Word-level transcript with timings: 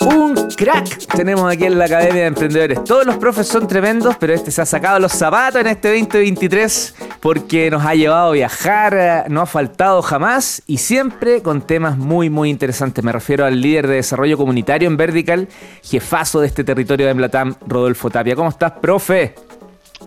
Un 0.00 0.34
crack 0.56 1.02
tenemos 1.14 1.52
aquí 1.52 1.64
en 1.64 1.78
la 1.78 1.84
Academia 1.84 2.22
de 2.22 2.26
Emprendedores. 2.26 2.84
Todos 2.84 3.06
los 3.06 3.16
profes 3.16 3.46
son 3.46 3.68
tremendos, 3.68 4.16
pero 4.16 4.32
este 4.32 4.50
se 4.50 4.62
ha 4.62 4.66
sacado 4.66 4.98
los 4.98 5.12
zapatos 5.12 5.60
en 5.60 5.68
este 5.68 5.88
2023 5.88 6.94
porque 7.20 7.70
nos 7.70 7.84
ha 7.84 7.94
llevado 7.94 8.30
a 8.30 8.32
viajar, 8.32 8.94
eh, 8.94 9.24
no 9.28 9.42
ha 9.42 9.46
faltado 9.46 10.02
jamás 10.02 10.62
y 10.66 10.78
siempre 10.78 11.42
con 11.42 11.62
temas 11.62 11.96
muy, 11.96 12.30
muy 12.30 12.50
interesantes. 12.50 13.04
Me 13.04 13.12
refiero 13.12 13.44
al 13.44 13.60
líder 13.60 13.86
de 13.86 13.94
desarrollo 13.96 14.36
comunitario 14.36 14.88
en 14.88 14.96
Vertical, 14.96 15.48
jefazo 15.84 16.40
de 16.40 16.48
este 16.48 16.64
territorio 16.64 17.06
de 17.06 17.12
Emblatam, 17.12 17.54
Rodolfo 17.66 18.10
Tapia. 18.10 18.34
¿Cómo 18.34 18.48
estás, 18.48 18.72
profe? 18.72 19.36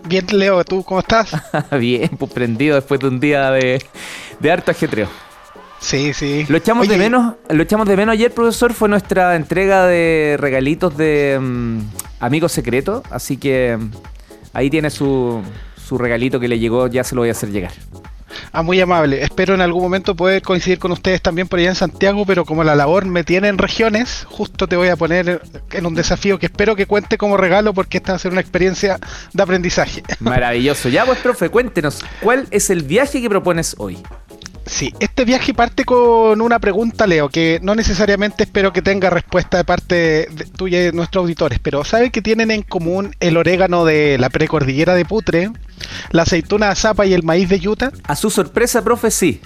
Bien, 0.04 0.26
Leo, 0.30 0.62
¿tú 0.64 0.84
cómo 0.84 1.00
estás? 1.00 1.30
Bien, 1.78 2.10
pues 2.18 2.30
prendido 2.32 2.74
después 2.74 3.00
de 3.00 3.08
un 3.08 3.18
día 3.18 3.50
de, 3.50 3.82
de 4.38 4.52
harto 4.52 4.70
ajetreo. 4.70 5.08
Sí, 5.80 6.12
sí. 6.12 6.46
Lo 6.48 6.56
echamos 6.56 6.88
de 6.88 6.96
menos, 6.96 7.34
lo 7.48 7.62
echamos 7.62 7.86
de 7.86 7.96
menos 7.96 8.14
ayer, 8.14 8.32
profesor, 8.32 8.72
fue 8.72 8.88
nuestra 8.88 9.36
entrega 9.36 9.86
de 9.86 10.36
regalitos 10.38 10.96
de 10.96 11.38
mm, 11.40 11.80
amigos 12.20 12.52
secretos, 12.52 13.02
así 13.10 13.36
que 13.36 13.76
mm, 13.78 13.90
ahí 14.52 14.70
tiene 14.70 14.90
su, 14.90 15.42
su 15.76 15.98
regalito 15.98 16.40
que 16.40 16.48
le 16.48 16.58
llegó, 16.58 16.88
ya 16.88 17.04
se 17.04 17.14
lo 17.14 17.22
voy 17.22 17.28
a 17.28 17.32
hacer 17.32 17.50
llegar. 17.50 17.72
Ah, 18.52 18.62
muy 18.62 18.80
amable. 18.80 19.22
Espero 19.22 19.54
en 19.54 19.60
algún 19.60 19.82
momento 19.82 20.14
poder 20.14 20.42
coincidir 20.42 20.78
con 20.78 20.92
ustedes 20.92 21.20
también 21.22 21.48
por 21.48 21.58
allá 21.58 21.68
en 21.68 21.74
Santiago, 21.74 22.24
pero 22.26 22.44
como 22.44 22.64
la 22.64 22.74
labor 22.74 23.04
me 23.04 23.24
tiene 23.24 23.48
en 23.48 23.58
regiones, 23.58 24.26
justo 24.28 24.66
te 24.66 24.76
voy 24.76 24.88
a 24.88 24.96
poner 24.96 25.42
en 25.72 25.86
un 25.86 25.94
desafío 25.94 26.38
que 26.38 26.46
espero 26.46 26.76
que 26.76 26.86
cuente 26.86 27.18
como 27.18 27.36
regalo 27.36 27.74
porque 27.74 27.98
esta 27.98 28.12
va 28.12 28.16
a 28.16 28.18
ser 28.18 28.32
una 28.32 28.40
experiencia 28.40 28.98
de 29.32 29.42
aprendizaje. 29.42 30.02
Maravilloso. 30.20 30.88
Ya 30.88 31.04
pues, 31.04 31.18
profe, 31.18 31.48
cuéntenos, 31.48 32.04
¿cuál 32.20 32.46
es 32.50 32.70
el 32.70 32.82
viaje 32.82 33.20
que 33.20 33.28
propones 33.28 33.74
hoy? 33.78 33.98
Sí, 34.66 34.92
este 34.98 35.24
viaje 35.24 35.54
parte 35.54 35.84
con 35.84 36.40
una 36.40 36.58
pregunta, 36.58 37.06
Leo, 37.06 37.28
que 37.28 37.60
no 37.62 37.76
necesariamente 37.76 38.42
espero 38.42 38.72
que 38.72 38.82
tenga 38.82 39.10
respuesta 39.10 39.58
de 39.58 39.64
parte 39.64 39.94
de 40.30 40.44
tuya 40.56 40.80
y 40.80 40.84
de 40.86 40.92
nuestros 40.92 41.22
auditores, 41.22 41.60
pero 41.60 41.84
¿saben 41.84 42.10
que 42.10 42.20
tienen 42.20 42.50
en 42.50 42.62
común 42.62 43.14
el 43.20 43.36
orégano 43.36 43.84
de 43.84 44.18
la 44.18 44.28
precordillera 44.28 44.94
de 44.94 45.04
Putre, 45.04 45.50
la 46.10 46.22
aceituna 46.22 46.70
de 46.70 46.74
Zapa 46.74 47.06
y 47.06 47.14
el 47.14 47.22
maíz 47.22 47.48
de 47.48 47.68
Utah? 47.68 47.92
A 48.02 48.16
su 48.16 48.28
sorpresa, 48.28 48.82
profe, 48.82 49.12
sí. 49.12 49.40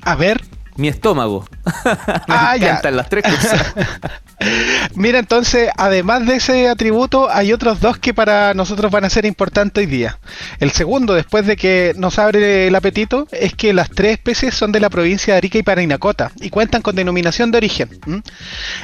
A 0.00 0.16
ver. 0.16 0.42
Mi 0.76 0.88
estómago. 0.88 1.46
Me 1.84 1.92
Ah, 2.28 2.56
ya. 2.56 2.68
encantan 2.70 2.96
las 2.96 3.08
tres 3.08 3.24
cosas. 3.24 3.74
Mira, 4.96 5.18
entonces, 5.20 5.70
además 5.76 6.26
de 6.26 6.36
ese 6.36 6.68
atributo, 6.68 7.30
hay 7.30 7.52
otros 7.52 7.80
dos 7.80 7.98
que 7.98 8.12
para 8.12 8.52
nosotros 8.54 8.90
van 8.90 9.04
a 9.04 9.10
ser 9.10 9.24
importantes 9.24 9.82
hoy 9.82 9.86
día. 9.86 10.18
El 10.60 10.72
segundo, 10.72 11.14
después 11.14 11.46
de 11.46 11.56
que 11.56 11.94
nos 11.96 12.18
abre 12.18 12.66
el 12.66 12.74
apetito, 12.74 13.26
es 13.30 13.54
que 13.54 13.72
las 13.72 13.88
tres 13.90 14.12
especies 14.14 14.54
son 14.54 14.72
de 14.72 14.80
la 14.80 14.90
provincia 14.90 15.34
de 15.34 15.38
Arica 15.38 15.58
y 15.58 15.62
Parinacota 15.62 16.32
y 16.40 16.50
cuentan 16.50 16.82
con 16.82 16.96
denominación 16.96 17.50
de 17.52 17.58
origen. 17.58 17.88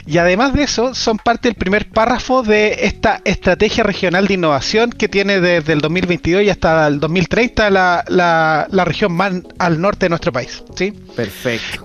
Y 0.07 0.19
además 0.19 0.53
de 0.55 0.63
eso, 0.63 0.95
son 0.95 1.19
parte 1.19 1.49
del 1.49 1.57
primer 1.57 1.89
párrafo 1.91 2.43
de 2.43 2.85
esta 2.87 3.21
estrategia 3.25 3.83
regional 3.85 4.27
de 4.29 4.35
innovación 4.35 4.91
que 4.91 5.09
tiene 5.09 5.41
desde 5.41 5.73
el 5.73 5.81
2022 5.81 6.43
y 6.45 6.51
hasta 6.51 6.87
el 6.87 7.01
2030 7.01 7.69
la, 7.71 8.05
la- 8.09 8.67
la 8.71 8.85
región 8.85 9.13
más 9.13 9.33
al 9.59 9.81
norte 9.81 10.07
de 10.07 10.11
nuestro 10.11 10.33
país. 10.33 10.63
¿sí? 10.77 10.93
Perfecto. 11.17 11.80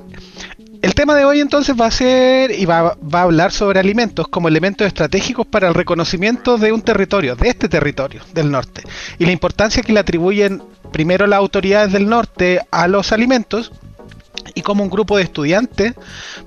El 0.81 0.93
tema 0.93 1.15
de 1.15 1.25
hoy 1.25 1.39
entonces 1.39 1.75
va 1.79 1.87
a 1.87 1.91
ser 1.91 2.51
y 2.51 2.65
va, 2.65 2.97
a 3.11 3.21
hablar 3.21 3.51
sobre 3.51 3.79
alimentos 3.79 4.27
como 4.27 4.47
elementos 4.47 4.87
estratégicos 4.87 5.45
para 5.45 5.67
el 5.67 5.73
reconocimiento 5.73 6.57
de 6.57 6.71
un 6.71 6.81
territorio, 6.81 7.35
de 7.35 7.49
este 7.49 7.69
territorio 7.69 8.21
del 8.33 8.51
norte, 8.51 8.83
y 9.19 9.25
la 9.25 9.31
importancia 9.31 9.83
que 9.83 9.93
le 9.93 9.99
atribuyen 9.99 10.61
primero 10.91 11.27
las 11.27 11.39
autoridades 11.39 11.91
del 11.91 12.07
norte 12.07 12.61
a 12.71 12.87
los 12.87 13.11
alimentos 13.11 13.71
y 14.53 14.61
como 14.61 14.83
un 14.83 14.89
grupo 14.89 15.17
de 15.17 15.23
estudiantes 15.23 15.93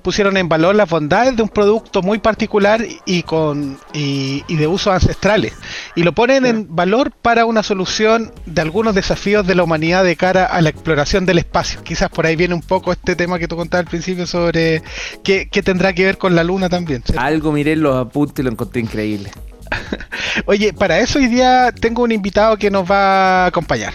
pusieron 0.02 0.36
en 0.36 0.48
valor 0.48 0.74
las 0.74 0.88
bondades 0.88 1.36
de 1.36 1.42
un 1.42 1.48
producto 1.48 2.02
muy 2.02 2.18
particular 2.18 2.84
y 3.04 3.22
con 3.22 3.78
y, 3.92 4.44
y 4.46 4.56
de 4.56 4.66
usos 4.66 4.92
ancestrales 4.92 5.54
y 5.94 6.02
lo 6.02 6.12
ponen 6.12 6.46
en 6.46 6.74
valor 6.74 7.10
para 7.10 7.44
una 7.44 7.62
solución 7.62 8.32
de 8.46 8.60
algunos 8.60 8.94
desafíos 8.94 9.46
de 9.46 9.54
la 9.54 9.64
humanidad 9.64 10.04
de 10.04 10.16
cara 10.16 10.44
a 10.44 10.60
la 10.60 10.70
exploración 10.70 11.26
del 11.26 11.38
espacio. 11.38 11.82
Quizás 11.82 12.08
por 12.10 12.26
ahí 12.26 12.36
viene 12.36 12.54
un 12.54 12.62
poco 12.62 12.92
este 12.92 13.16
tema 13.16 13.38
que 13.38 13.48
tú 13.48 13.56
contabas 13.56 13.86
al 13.86 13.90
principio 13.90 14.26
sobre 14.26 14.82
qué, 15.22 15.48
qué 15.50 15.62
tendrá 15.62 15.92
que 15.92 16.04
ver 16.04 16.18
con 16.18 16.34
la 16.34 16.44
luna 16.44 16.68
también. 16.68 17.02
Algo 17.16 17.52
miré 17.52 17.72
en 17.72 17.82
los 17.82 17.96
apuntes 17.96 18.40
y 18.40 18.42
lo 18.42 18.50
encontré 18.50 18.80
increíble. 18.80 19.30
Oye, 20.46 20.72
para 20.72 20.98
eso 20.98 21.18
hoy 21.18 21.26
día 21.26 21.72
tengo 21.72 22.02
un 22.02 22.12
invitado 22.12 22.56
que 22.56 22.70
nos 22.70 22.90
va 22.90 23.44
a 23.44 23.46
acompañar. 23.46 23.92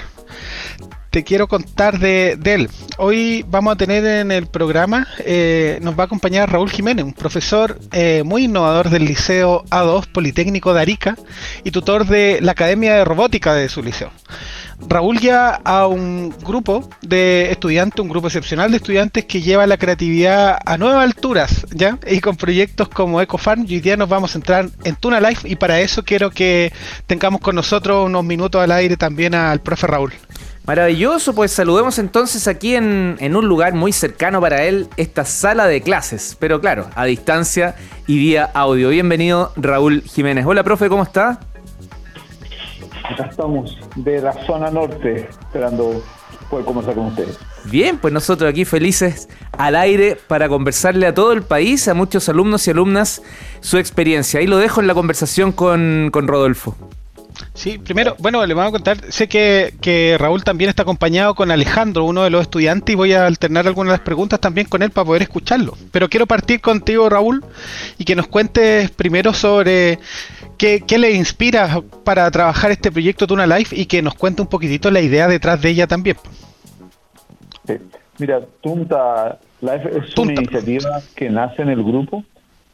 Te 1.13 1.24
quiero 1.24 1.47
contar 1.47 2.00
de, 2.00 2.40
él. 2.44 2.72
Hoy 2.97 3.46
vamos 3.47 3.74
a 3.74 3.75
tener 3.75 4.03
en 4.03 4.31
el 4.31 4.47
programa, 4.47 5.07
eh, 5.19 5.78
nos 5.84 5.94
va 5.94 6.01
a 6.01 6.06
acompañar 6.07 6.51
Raúl 6.51 6.72
Jiménez, 6.72 7.06
un 7.06 7.13
profesor 7.13 7.78
eh, 7.91 8.24
muy 8.25 8.46
innovador 8.46 8.90
del 8.90 9.06
Liceo 9.06 9.63
A2 9.66 10.07
Politécnico 10.07 10.74
de 10.74 10.81
Arica 10.81 11.16
y 11.63 11.69
tutor 11.69 12.07
de 12.07 12.40
la 12.41 12.53
Academia 12.53 12.96
de 12.96 13.06
Robótica 13.06 13.53
de 13.53 13.69
su 13.69 13.84
liceo. 13.84 14.09
Raúl 14.90 15.19
ya 15.19 15.62
a 15.63 15.85
un 15.85 16.34
grupo 16.44 16.90
de 17.03 17.51
estudiantes, 17.51 18.00
un 18.00 18.09
grupo 18.09 18.25
excepcional 18.25 18.72
de 18.72 18.78
estudiantes 18.78 19.25
que 19.25 19.41
lleva 19.41 19.68
la 19.68 19.78
creatividad 19.78 20.57
a 20.66 20.78
nuevas 20.80 21.03
alturas, 21.03 21.68
¿ya? 21.72 22.00
Y 22.07 22.22
con 22.22 22.38
proyectos 22.38 22.90
como 22.90 23.22
EcoFarm, 23.22 23.62
hoy 23.62 23.81
día 23.81 23.97
nos 23.97 24.09
vamos 24.09 24.34
a 24.34 24.40
entrar 24.40 24.68
en 24.84 24.95
Tuna 24.95 25.22
Life 25.22 25.47
y 25.47 25.57
para 25.57 25.80
eso 25.80 26.03
quiero 26.03 26.31
que 26.31 26.74
tengamos 27.06 27.40
con 27.40 27.56
nosotros 27.56 28.07
unos 28.07 28.24
minutos 28.24 28.59
al 28.59 28.72
aire 28.72 28.97
también 28.97 29.35
al 29.35 29.62
profe 29.62 29.85
Raúl. 29.85 30.13
Maravilloso, 30.66 31.35
pues 31.35 31.51
saludemos 31.51 32.00
entonces 32.00 32.47
aquí 32.47 32.75
en, 32.75 33.18
en 33.19 33.35
un 33.35 33.50
lugar 33.50 33.74
muy 33.74 33.91
cercano 33.91 34.40
para 34.40 34.63
él, 34.63 34.88
esta 34.96 35.25
sala 35.25 35.68
de 35.68 35.81
clases, 35.81 36.38
pero 36.40 36.62
claro, 36.62 36.88
a 36.96 37.03
distancia 37.03 37.75
y 38.07 38.18
vía 38.18 38.50
audio. 38.53 38.88
Bienvenido 38.88 39.51
Raúl 39.57 40.03
Jiménez. 40.03 40.46
Hola, 40.46 40.63
profe, 40.63 40.88
¿cómo 40.88 41.03
está? 41.03 41.41
Acá 43.03 43.25
estamos 43.29 43.78
de 43.97 44.22
la 44.22 44.31
zona 44.46 44.72
norte, 44.72 45.28
esperando 45.29 46.01
poder 46.50 46.66
conversar 46.66 46.95
con 46.95 47.07
ustedes. 47.07 47.38
Bien, 47.66 47.97
pues 47.97 48.13
nosotros 48.13 48.50
aquí 48.50 48.63
felices 48.63 49.28
al 49.57 49.75
aire 49.75 50.18
para 50.28 50.47
conversarle 50.47 51.07
a 51.07 51.13
todo 51.13 51.34
el 51.34 51.44
país, 51.44 51.90
a 51.90 51.94
muchos 51.94 52.30
alumnos 52.30 52.66
y 52.68 52.72
alumnas, 52.72 53.22
su 53.59 53.78
experiencia. 53.78 54.40
Ahí 54.40 54.47
lo 54.47 54.57
dejo 54.57 54.80
en 54.80 54.88
la 54.88 54.94
conversación 54.94 55.51
con, 55.51 56.09
con 56.13 56.25
Rodolfo. 56.30 56.78
Sí, 57.55 57.77
primero, 57.77 58.15
bueno, 58.17 58.43
le 58.45 58.53
vamos 58.55 58.69
a 58.69 58.71
contar, 58.71 58.97
sé 59.11 59.27
que, 59.27 59.75
que 59.79 60.17
Raúl 60.19 60.43
también 60.43 60.69
está 60.69 60.81
acompañado 60.81 61.35
con 61.35 61.51
Alejandro, 61.51 62.03
uno 62.03 62.23
de 62.23 62.31
los 62.31 62.41
estudiantes, 62.41 62.93
y 62.93 62.95
voy 62.95 63.13
a 63.13 63.27
alternar 63.27 63.67
algunas 63.67 63.91
de 63.91 63.97
las 63.97 64.05
preguntas 64.05 64.39
también 64.39 64.67
con 64.67 64.81
él 64.81 64.89
para 64.89 65.05
poder 65.05 65.21
escucharlo. 65.21 65.77
Pero 65.91 66.09
quiero 66.09 66.25
partir 66.25 66.61
contigo, 66.61 67.09
Raúl, 67.09 67.45
y 67.99 68.05
que 68.05 68.15
nos 68.15 68.27
cuentes 68.27 68.89
primero 68.89 69.33
sobre 69.33 69.99
qué, 70.57 70.83
qué 70.85 70.97
le 70.97 71.11
inspira 71.11 71.79
para 72.03 72.29
trabajar 72.31 72.71
este 72.71 72.91
proyecto 72.91 73.27
Tuna 73.27 73.45
Life 73.45 73.75
y 73.79 73.85
que 73.85 74.01
nos 74.01 74.15
cuente 74.15 74.41
un 74.41 74.47
poquitito 74.47 74.89
la 74.89 75.01
idea 75.01 75.27
detrás 75.27 75.61
de 75.61 75.69
ella 75.69 75.85
también. 75.85 76.17
Sí. 77.67 77.75
Mira, 78.17 78.41
Tunta 78.61 79.37
Life 79.61 79.89
es 79.89 80.13
Tunta. 80.13 80.21
una 80.21 80.41
iniciativa 80.41 81.01
que 81.15 81.29
nace 81.29 81.61
en 81.61 81.69
el 81.69 81.83
grupo 81.83 82.23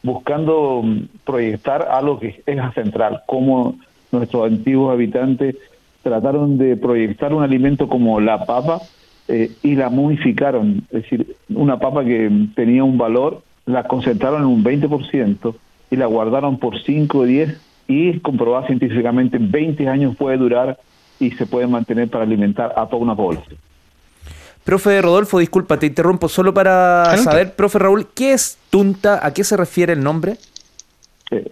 buscando 0.02 0.82
proyectar 1.24 1.86
algo 1.90 2.18
que 2.18 2.42
es 2.46 2.74
central, 2.74 3.22
como 3.26 3.76
nuestros 4.12 4.46
antiguos 4.46 4.92
habitantes 4.92 5.56
trataron 6.02 6.58
de 6.58 6.76
proyectar 6.76 7.32
un 7.32 7.42
alimento 7.42 7.88
como 7.88 8.20
la 8.20 8.46
papa 8.46 8.80
eh, 9.28 9.52
y 9.62 9.74
la 9.74 9.90
momificaron, 9.90 10.82
es 10.90 11.02
decir, 11.02 11.36
una 11.50 11.78
papa 11.78 12.04
que 12.04 12.30
tenía 12.54 12.82
un 12.84 12.98
valor, 12.98 13.42
la 13.66 13.84
concentraron 13.84 14.42
en 14.42 14.48
un 14.48 14.64
20% 14.64 15.54
y 15.90 15.96
la 15.96 16.06
guardaron 16.06 16.58
por 16.58 16.82
5 16.82 17.18
o 17.18 17.24
10 17.24 17.60
y 17.88 18.18
comprobada 18.20 18.66
científicamente 18.66 19.38
20 19.38 19.88
años 19.88 20.16
puede 20.16 20.36
durar 20.36 20.78
y 21.18 21.30
se 21.32 21.46
puede 21.46 21.66
mantener 21.66 22.08
para 22.08 22.24
alimentar 22.24 22.72
a 22.76 22.86
toda 22.86 23.02
una 23.02 23.14
población. 23.14 23.58
Profe 24.64 25.00
Rodolfo, 25.00 25.38
disculpa, 25.38 25.78
te 25.78 25.86
interrumpo 25.86 26.28
solo 26.28 26.52
para 26.54 27.16
saber, 27.16 27.54
profe 27.54 27.78
Raúl, 27.78 28.08
¿qué 28.14 28.32
es 28.32 28.58
Tunta? 28.70 29.24
¿A 29.26 29.32
qué 29.32 29.42
se 29.42 29.56
refiere 29.56 29.94
el 29.94 30.02
nombre? 30.02 30.36
Eh, 31.30 31.44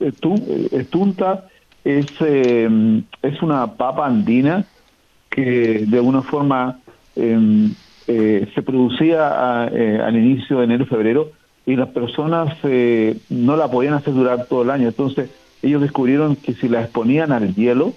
eh, 0.00 0.84
Tunta 0.90 1.46
es, 1.84 2.06
eh, 2.20 3.02
es 3.22 3.42
una 3.42 3.76
papa 3.76 4.06
andina 4.06 4.66
que 5.30 5.84
de 5.86 5.96
alguna 5.98 6.22
forma 6.22 6.80
eh, 7.16 7.70
eh, 8.06 8.48
se 8.54 8.62
producía 8.62 9.68
eh, 9.72 10.00
al 10.04 10.16
inicio 10.16 10.58
de 10.58 10.64
enero 10.64 10.86
febrero 10.86 11.32
y 11.66 11.76
las 11.76 11.88
personas 11.88 12.56
eh, 12.64 13.18
no 13.28 13.56
la 13.56 13.70
podían 13.70 13.94
hacer 13.94 14.14
durar 14.14 14.46
todo 14.46 14.62
el 14.62 14.70
año. 14.70 14.88
Entonces 14.88 15.30
ellos 15.62 15.82
descubrieron 15.82 16.36
que 16.36 16.54
si 16.54 16.68
la 16.68 16.82
exponían 16.82 17.32
al 17.32 17.54
hielo 17.54 17.94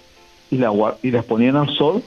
y 0.50 0.58
la, 0.58 0.72
y 1.02 1.12
la 1.12 1.20
exponían 1.20 1.56
al 1.56 1.70
sol, 1.70 2.04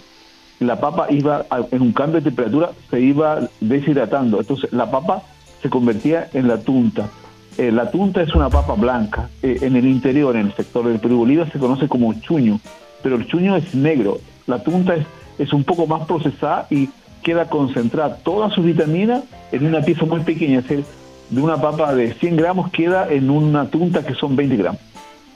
la 0.61 0.79
papa 0.81 1.07
iba, 1.11 1.47
a- 1.51 1.67
en 1.71 1.83
un 1.83 1.93
cambio 1.93 2.21
de 2.21 2.25
temperatura, 2.31 2.73
se 2.91 3.01
iba 3.01 3.49
deshidratando. 3.61 4.41
Entonces 4.41 4.71
la 4.73 4.91
papa 4.91 5.23
se 5.63 5.71
convertía 5.71 6.29
en 6.35 6.49
la 6.49 6.63
tunta. 6.63 7.11
Eh, 7.57 7.71
la 7.71 7.91
tunta 7.91 8.23
es 8.23 8.35
una 8.35 8.51
papa 8.51 8.75
blanca. 8.75 9.29
Eh, 9.43 9.59
en 9.63 9.77
el 9.77 9.87
interior, 9.87 10.37
en 10.37 10.47
el 10.47 10.55
sector 10.55 10.87
del 10.87 10.99
Perú 10.99 11.19
Bolívar, 11.19 11.51
se 11.53 11.59
conoce 11.59 11.89
como 11.89 12.13
chuño, 12.15 12.61
pero 13.03 13.17
el 13.17 13.27
chuño 13.27 13.57
es 13.57 13.75
negro. 13.75 14.19
La 14.47 14.63
tunta 14.63 14.95
es, 14.95 15.07
es 15.39 15.53
un 15.53 15.65
poco 15.65 15.87
más 15.87 16.07
procesada 16.07 16.67
y 16.71 16.89
queda 17.23 17.49
concentrada 17.49 18.17
toda 18.17 18.51
su 18.51 18.63
vitamina 18.63 19.23
en 19.51 19.67
una 19.67 19.81
pieza 19.81 20.05
muy 20.05 20.21
pequeña, 20.21 20.59
es 20.59 20.69
decir, 20.69 20.85
de 21.31 21.41
una 21.41 21.61
papa 21.61 21.95
de 21.95 22.13
100 22.15 22.37
gramos 22.37 22.71
queda 22.71 23.09
en 23.11 23.31
una 23.31 23.67
tunta 23.71 24.05
que 24.05 24.15
son 24.15 24.37
20 24.37 24.57
gramos. 24.57 24.81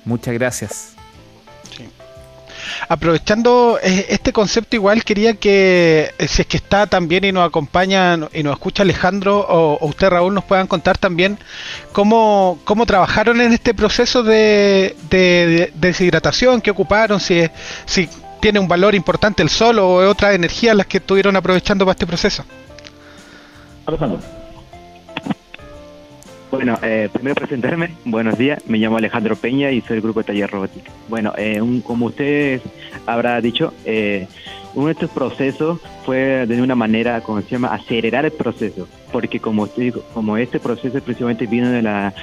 Muchas 0.05 0.35
gracias. 0.35 0.98
Aprovechando 2.89 3.79
eh, 3.83 4.07
este 4.11 4.33
concepto 4.33 4.77
igual 4.77 5.05
quería 5.05 5.35
que 5.35 6.13
eh, 6.19 6.29
si 6.29 6.43
es 6.43 6.49
que 6.49 6.57
está 6.57 6.87
también 6.87 7.25
y 7.25 7.33
nos 7.33 7.47
acompaña 7.47 8.19
y 8.33 8.43
nos 8.43 8.55
escucha 8.55 8.83
Alejandro 8.83 9.41
o, 9.49 9.87
usted 9.87 10.11
Raúl 10.11 10.35
nos 10.35 10.45
puedan 10.45 10.67
contar 10.67 10.99
también 10.99 11.39
cómo, 11.93 12.61
cómo 12.65 12.87
trabajaron 12.87 13.41
en 13.41 13.53
este 13.53 13.75
proceso 13.75 14.23
de, 14.23 14.95
deshidratación, 15.75 16.61
qué 16.61 16.71
ocuparon, 16.71 17.21
si, 17.21 17.49
si 17.87 18.09
tiene 18.41 18.59
un 18.59 18.69
valor 18.69 18.95
importante 18.95 19.43
el 19.43 19.49
sol 19.49 19.79
o 19.79 20.09
otras 20.09 20.35
energías 20.35 20.77
las 20.77 20.87
que 20.87 20.99
estuvieron 20.99 21.35
aprovechando 21.37 21.85
para 21.85 21.93
este 21.93 22.07
proceso. 22.07 22.45
Alejandro. 23.87 24.38
Bueno, 26.50 26.79
eh, 26.83 27.11
primero 27.12 27.35
presentarme. 27.35 27.91
Buenos 28.06 28.39
días, 28.39 28.67
me 28.67 28.79
llamo 28.79 28.97
Alejandro 28.97 29.37
Peña 29.37 29.71
y 29.71 29.83
soy 29.83 29.97
del 29.97 30.03
grupo 30.03 30.21
de 30.21 30.25
Taller 30.25 30.50
Robótica. 30.50 30.91
Bueno, 31.09 31.35
eh, 31.37 31.61
como 31.85 32.06
ustedes 32.06 32.62
habrá 33.06 33.39
dicho, 33.43 33.75
eh, 33.85 34.27
uno 34.75 34.87
de 34.87 34.93
estos 34.93 35.11
procesos 35.11 35.81
fue 36.06 36.47
de 36.47 36.62
una 36.62 36.75
manera, 36.75 37.21
como 37.21 37.43
se 37.43 37.50
llama, 37.50 37.75
acelerar 37.75 38.25
el 38.25 38.33
proceso, 38.33 38.89
porque 39.12 39.41
como 39.41 39.69
como 40.15 40.37
este 40.37 40.59
proceso 40.61 41.00
precisamente 41.00 41.47
vino 41.47 41.69
de 41.69 41.83
la, 41.83 42.15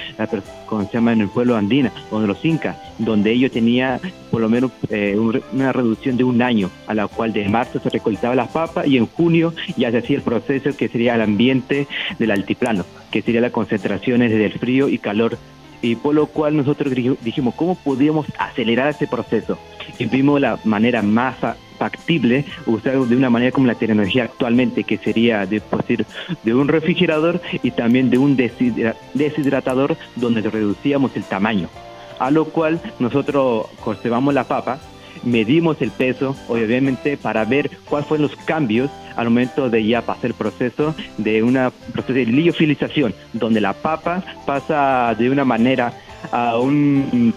como 0.66 0.84
se 0.86 0.92
llama, 0.94 1.12
en 1.12 1.20
el 1.20 1.28
pueblo 1.28 1.56
andina, 1.56 1.92
o 2.10 2.20
de 2.20 2.26
los 2.26 2.44
incas, 2.44 2.76
donde 2.98 3.32
ellos 3.32 3.52
tenían 3.52 4.00
por 4.30 4.40
lo 4.40 4.48
menos 4.48 4.70
eh, 4.90 5.16
una 5.52 5.72
reducción 5.72 6.16
de 6.16 6.24
un 6.24 6.42
año, 6.42 6.70
a 6.86 6.94
la 6.94 7.08
cual 7.08 7.32
de 7.32 7.48
marzo 7.48 7.78
se 7.80 7.90
recolectaba 7.90 8.34
las 8.34 8.48
papas 8.48 8.86
y 8.86 8.96
en 8.96 9.06
junio 9.06 9.52
ya 9.76 9.90
se 9.90 9.98
hacía 9.98 10.16
el 10.16 10.22
proceso 10.22 10.76
que 10.76 10.88
sería 10.88 11.14
el 11.14 11.20
ambiente 11.20 11.86
del 12.18 12.30
altiplano, 12.30 12.84
que 13.16 13.22
sería 13.22 13.40
las 13.40 13.52
concentraciones 13.52 14.30
del 14.30 14.52
frío 14.58 14.90
y 14.90 14.98
calor 14.98 15.38
y 15.80 15.96
por 15.96 16.14
lo 16.14 16.26
cual 16.26 16.54
nosotros 16.54 16.92
dijimos 17.22 17.54
cómo 17.54 17.74
podíamos 17.74 18.26
acelerar 18.38 18.90
ese 18.90 19.06
proceso 19.06 19.58
y 19.98 20.04
vimos 20.04 20.38
la 20.38 20.58
manera 20.64 21.00
más 21.00 21.36
factible 21.78 22.44
usar 22.66 22.98
de 22.98 23.16
una 23.16 23.30
manera 23.30 23.52
como 23.52 23.68
la 23.68 23.74
tecnología 23.74 24.24
actualmente, 24.24 24.84
que 24.84 24.98
sería 24.98 25.46
de, 25.46 25.62
decir, 25.78 26.04
de 26.42 26.54
un 26.54 26.68
refrigerador 26.68 27.40
y 27.62 27.70
también 27.70 28.10
de 28.10 28.18
un 28.18 28.36
deshidratador 28.36 29.96
donde 30.16 30.42
reducíamos 30.42 31.16
el 31.16 31.24
tamaño. 31.24 31.70
A 32.18 32.30
lo 32.30 32.44
cual 32.44 32.82
nosotros 32.98 33.68
conservamos 33.82 34.34
la 34.34 34.44
papa, 34.44 34.78
medimos 35.24 35.80
el 35.80 35.90
peso, 35.90 36.36
obviamente, 36.48 37.16
para 37.16 37.44
ver 37.44 37.70
cuáles 37.88 38.08
fueron 38.08 38.28
los 38.28 38.36
cambios 38.44 38.90
al 39.16 39.26
momento 39.26 39.70
de 39.70 39.86
ya 39.86 40.02
pasar 40.02 40.26
el 40.26 40.34
proceso 40.34 40.94
de 41.16 41.42
una 41.42 41.70
proceso 41.92 42.12
de 42.12 42.26
liofilización, 42.26 43.14
donde 43.32 43.60
la 43.60 43.72
papa 43.72 44.22
pasa 44.44 45.14
de 45.18 45.30
una 45.30 45.44
manera 45.44 45.92
a 46.30 46.58
un 46.58 47.32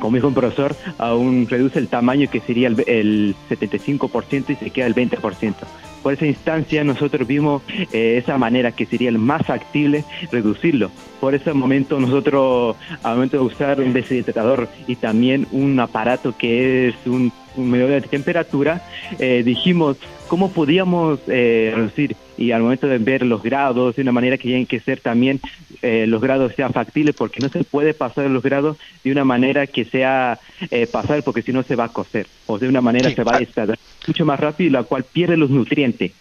como 0.00 0.16
dijo 0.16 0.26
un 0.26 0.34
profesor, 0.34 0.74
aún 0.98 1.46
reduce 1.48 1.78
el 1.78 1.86
tamaño 1.86 2.28
que 2.28 2.40
sería 2.40 2.66
el, 2.66 2.82
el 2.88 3.36
75% 3.48 4.50
y 4.50 4.56
se 4.56 4.70
queda 4.70 4.86
el 4.86 4.96
20%. 4.96 5.54
Por 6.02 6.14
esa 6.14 6.26
instancia 6.26 6.84
nosotros 6.84 7.26
vimos 7.26 7.62
eh, 7.92 8.18
esa 8.22 8.38
manera 8.38 8.72
que 8.72 8.86
sería 8.86 9.08
el 9.08 9.18
más 9.18 9.46
factible 9.46 10.04
reducirlo. 10.30 10.90
Por 11.20 11.34
ese 11.34 11.52
momento 11.52 12.00
nosotros, 12.00 12.76
al 13.02 13.14
momento 13.14 13.38
de 13.38 13.44
usar 13.44 13.80
un 13.80 13.92
deshidratador 13.92 14.68
y 14.86 14.96
también 14.96 15.46
un 15.52 15.78
aparato 15.78 16.36
que 16.36 16.88
es 16.88 16.94
un, 17.06 17.32
medidor 17.56 17.90
de 17.90 18.00
temperatura, 18.00 18.82
eh, 19.18 19.42
dijimos 19.44 19.98
cómo 20.26 20.50
podíamos 20.50 21.20
eh, 21.28 21.72
reducir 21.74 22.16
y 22.38 22.52
al 22.52 22.62
momento 22.62 22.86
de 22.86 22.98
ver 22.98 23.22
los 23.22 23.42
grados 23.42 23.96
de 23.96 24.02
una 24.02 24.12
manera 24.12 24.38
que 24.38 24.44
tienen 24.44 24.66
que 24.66 24.80
ser 24.80 24.98
también 24.98 25.40
eh, 25.82 26.06
los 26.06 26.20
grados 26.20 26.52
sean 26.54 26.72
factibles 26.72 27.14
porque 27.14 27.40
no 27.40 27.48
se 27.48 27.64
puede 27.64 27.92
pasar 27.92 28.30
los 28.30 28.42
grados 28.42 28.78
de 29.04 29.12
una 29.12 29.24
manera 29.24 29.66
que 29.66 29.84
sea 29.84 30.38
eh, 30.70 30.86
pasar 30.86 31.22
porque 31.22 31.42
si 31.42 31.52
no 31.52 31.62
se 31.62 31.76
va 31.76 31.84
a 31.84 31.88
cocer 31.88 32.26
o 32.46 32.58
de 32.58 32.68
una 32.68 32.80
manera 32.80 33.10
se 33.10 33.24
va 33.24 33.36
a 33.36 33.40
estar 33.40 33.78
mucho 34.06 34.24
más 34.24 34.40
rápido 34.40 34.68
y 34.68 34.72
la 34.72 34.84
cual 34.84 35.04
pierde 35.04 35.36
los 35.36 35.50
nutrientes. 35.50 36.12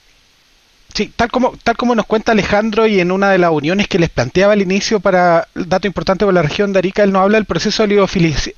Sí, 0.94 1.10
tal 1.16 1.32
como, 1.32 1.54
tal 1.64 1.78
como 1.78 1.96
nos 1.96 2.06
cuenta 2.06 2.34
Alejandro 2.34 2.86
y 2.86 3.00
en 3.00 3.12
una 3.12 3.32
de 3.32 3.38
las 3.38 3.52
uniones 3.52 3.88
que 3.88 3.98
les 3.98 4.10
planteaba 4.10 4.52
al 4.54 4.62
inicio 4.62 5.00
para 5.00 5.48
dato 5.56 5.88
importante 5.88 6.26
para 6.26 6.36
la 6.36 6.42
región 6.42 6.74
de 6.74 6.80
Arica, 6.80 7.04
él 7.04 7.14
nos 7.14 7.22
habla 7.22 7.38
del 7.38 7.46
proceso 7.46 7.88
de 7.88 8.06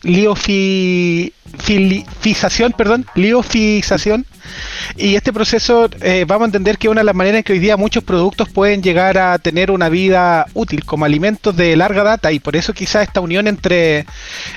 liofilización, 0.01 2.71
perdón, 2.71 3.05
liofización, 3.13 4.25
y 4.95 5.15
este 5.15 5.33
proceso 5.33 5.89
eh, 6.01 6.25
vamos 6.27 6.43
a 6.43 6.45
entender 6.47 6.77
que 6.77 6.89
una 6.89 7.01
de 7.01 7.05
las 7.05 7.15
maneras 7.15 7.39
en 7.39 7.43
que 7.43 7.53
hoy 7.53 7.59
día 7.59 7.77
muchos 7.77 8.03
productos 8.03 8.49
pueden 8.49 8.83
llegar 8.83 9.17
a 9.17 9.37
tener 9.39 9.71
una 9.71 9.89
vida 9.89 10.45
útil 10.53 10.83
como 10.85 11.05
alimentos 11.05 11.55
de 11.55 11.75
larga 11.75 12.03
data 12.03 12.31
y 12.31 12.39
por 12.39 12.55
eso 12.55 12.73
quizás 12.73 13.07
esta 13.07 13.21
unión 13.21 13.47
entre, 13.47 14.05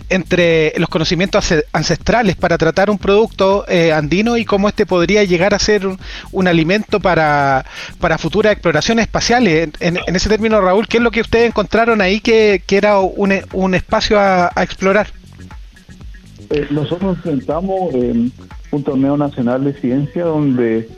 entre 0.09 0.73
los 0.77 0.89
conocimientos 0.89 1.53
ancestrales 1.73 2.37
para 2.37 2.59
tratar 2.59 2.91
un 2.91 2.99
producto 2.99 3.65
eh, 3.69 3.93
andino 3.93 4.37
y 4.37 4.45
cómo 4.45 4.69
este 4.69 4.87
podría 4.87 5.25
llegar 5.25 5.55
a 5.55 5.59
ser 5.59 5.87
un, 6.33 6.49
alimento 6.49 7.01
para, 7.01 7.65
para 8.01 8.19
futuras 8.19 8.53
exploraciones 8.53 9.05
espaciales. 9.05 9.71
En, 9.81 9.99
ese 10.07 10.29
término, 10.29 10.61
Raúl, 10.61 10.87
¿qué 10.87 10.99
es 10.99 11.03
lo 11.03 11.11
que 11.11 11.21
ustedes 11.21 11.49
encontraron 11.49 12.01
ahí 12.01 12.21
que, 12.21 12.63
era 12.71 13.01
un, 13.01 13.35
un 13.53 13.75
espacio 13.75 14.19
a, 14.21 14.51
explorar? 14.59 15.09
Eh, 16.51 16.67
nosotros 16.71 17.17
enfrentamos 17.17 17.93
un 18.77 18.85
torneo 18.85 19.17
nacional 19.17 19.65
de 19.65 19.73
ciencia 19.75 20.25
donde 20.25 20.89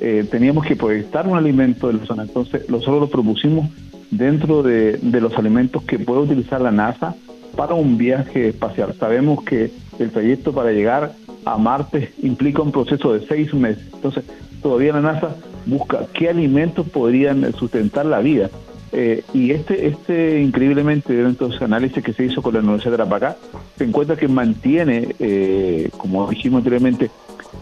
eh, 0.00 0.26
teníamos 0.30 0.64
que 0.64 0.76
proyectar 0.76 1.26
un 1.26 1.36
alimento 1.36 1.88
de 1.88 1.94
la 1.94 2.06
zona. 2.06 2.22
Entonces, 2.22 2.68
nosotros 2.68 3.00
lo 3.00 3.08
propusimos 3.08 3.68
dentro 4.10 4.62
de, 4.62 4.98
los 5.02 5.36
alimentos 5.36 5.82
que 5.82 5.98
puede 5.98 6.20
utilizar 6.20 6.60
la 6.60 6.70
NASA 6.70 7.14
para 7.56 7.74
un 7.74 7.98
viaje 7.98 8.48
espacial. 8.48 8.94
Sabemos 8.98 9.44
que 9.44 9.70
el 9.98 10.10
trayecto 10.10 10.52
para 10.52 10.72
llegar 10.72 11.12
a 11.44 11.58
Marte 11.58 12.12
implica 12.22 12.62
un 12.62 12.72
proceso 12.72 13.12
de 13.12 13.26
seis 13.26 13.52
meses. 13.54 13.84
Entonces, 13.92 14.24
todavía 14.62 14.92
la 14.92 15.00
NASA 15.00 15.36
busca 15.66 16.06
qué 16.12 16.28
alimentos 16.28 16.88
podrían 16.88 17.52
sustentar 17.54 18.06
la 18.06 18.20
vida. 18.20 18.50
Eh, 18.92 19.22
y 19.34 19.50
este, 19.50 19.86
este 19.88 20.40
increíblemente, 20.40 21.20
ese 21.20 21.64
análisis 21.64 22.02
que 22.02 22.12
se 22.12 22.24
hizo 22.24 22.40
con 22.40 22.54
la 22.54 22.60
Universidad 22.60 22.92
de 22.92 22.96
Rapacá, 22.98 23.36
se 23.76 23.84
encuentra 23.84 24.16
que 24.16 24.28
mantiene, 24.28 25.14
eh, 25.18 25.90
como 25.96 26.28
dijimos 26.28 26.58
anteriormente, 26.58 27.10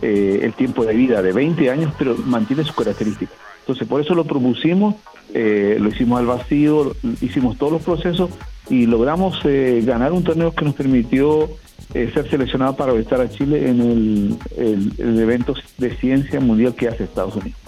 eh, 0.03 0.41
el 0.43 0.53
tiempo 0.55 0.85
de 0.85 0.95
vida 0.95 1.23
de 1.23 1.33
20 1.33 1.71
años, 1.71 1.93
pero 1.99 2.17
mantiene 2.17 2.65
sus 2.65 2.77
características. 2.77 3.35
Entonces, 3.61 3.89
por 3.89 4.01
eso 4.01 4.15
lo 4.15 4.25
propusimos, 4.25 4.95
lo 5.35 5.89
hicimos 5.89 6.21
al 6.21 6.27
vacío, 6.27 6.95
hicimos 7.21 7.59
todos 7.59 7.73
los 7.73 7.83
procesos 7.83 8.31
y 8.71 8.87
logramos 8.87 9.41
ganar 9.83 10.13
un 10.13 10.23
torneo 10.23 10.55
que 10.55 10.65
nos 10.65 10.75
permitió 10.75 11.51
ser 11.93 12.31
seleccionado 12.31 12.77
para 12.77 12.93
visitar 12.93 13.21
a 13.21 13.29
Chile 13.29 13.69
en 13.69 14.39
el, 14.57 15.21
evento 15.21 15.55
de 15.79 15.97
ciencia 15.97 16.39
mundial 16.39 16.77
que 16.77 16.87
hace 16.87 17.03
Estados 17.03 17.35
Unidos. 17.35 17.59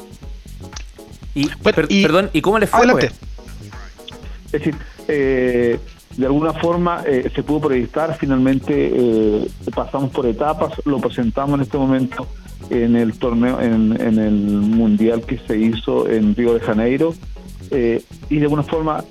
Y, 1.35 1.49
perdón, 2.03 2.31
¿y 2.33 2.43
cómo 2.43 2.61
le 2.61 2.69
fue? 2.69 2.79
Adelante. 2.79 3.11
Es 4.53 4.53
decir, 4.53 4.75
eh, 5.09 5.79
de 6.17 6.27
alguna 6.27 6.55
forma 6.55 7.03
eh, 7.07 7.31
se 7.35 7.43
pudo 7.43 7.61
proyectar, 7.69 8.17
finalmente 8.19 8.91
eh, 8.95 9.49
pasamos 9.75 10.11
por 10.11 10.27
etapas, 10.27 10.73
lo 10.87 10.99
presentamos 10.99 11.57
en 11.57 11.61
este 11.63 11.77
momento 11.77 12.27
en 12.71 12.97
el 12.97 13.19
torneo, 13.19 13.61
en, 13.61 13.93
el 14.01 14.33
mundial 14.33 15.23
que 15.23 15.39
se 15.39 15.59
hizo 15.59 16.09
en 16.09 16.35
Río 16.35 16.55
de 16.55 16.61
Janeiro, 16.61 17.15
y 17.71 18.37
de 18.37 18.43
alguna 18.43 18.63
forma 18.63 19.05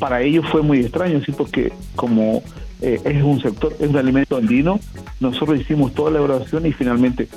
para 0.00 0.22
ellos 0.22 0.44
fue 0.50 0.62
muy 0.62 0.80
extraño, 0.80 1.20
¿sí? 1.24 1.30
porque 1.30 1.72
como 1.94 2.42
es 2.80 3.22
un 3.22 3.40
sector, 3.40 3.74
es 3.78 3.88
un 3.88 3.96
alimento 3.96 4.36
andino, 4.36 4.80
nosotros 5.20 5.60
hicimos 5.60 5.94
toda 5.94 6.10
la 6.10 6.18
elaboración 6.18 6.66
y 6.66 6.72
finalmente 6.72 7.28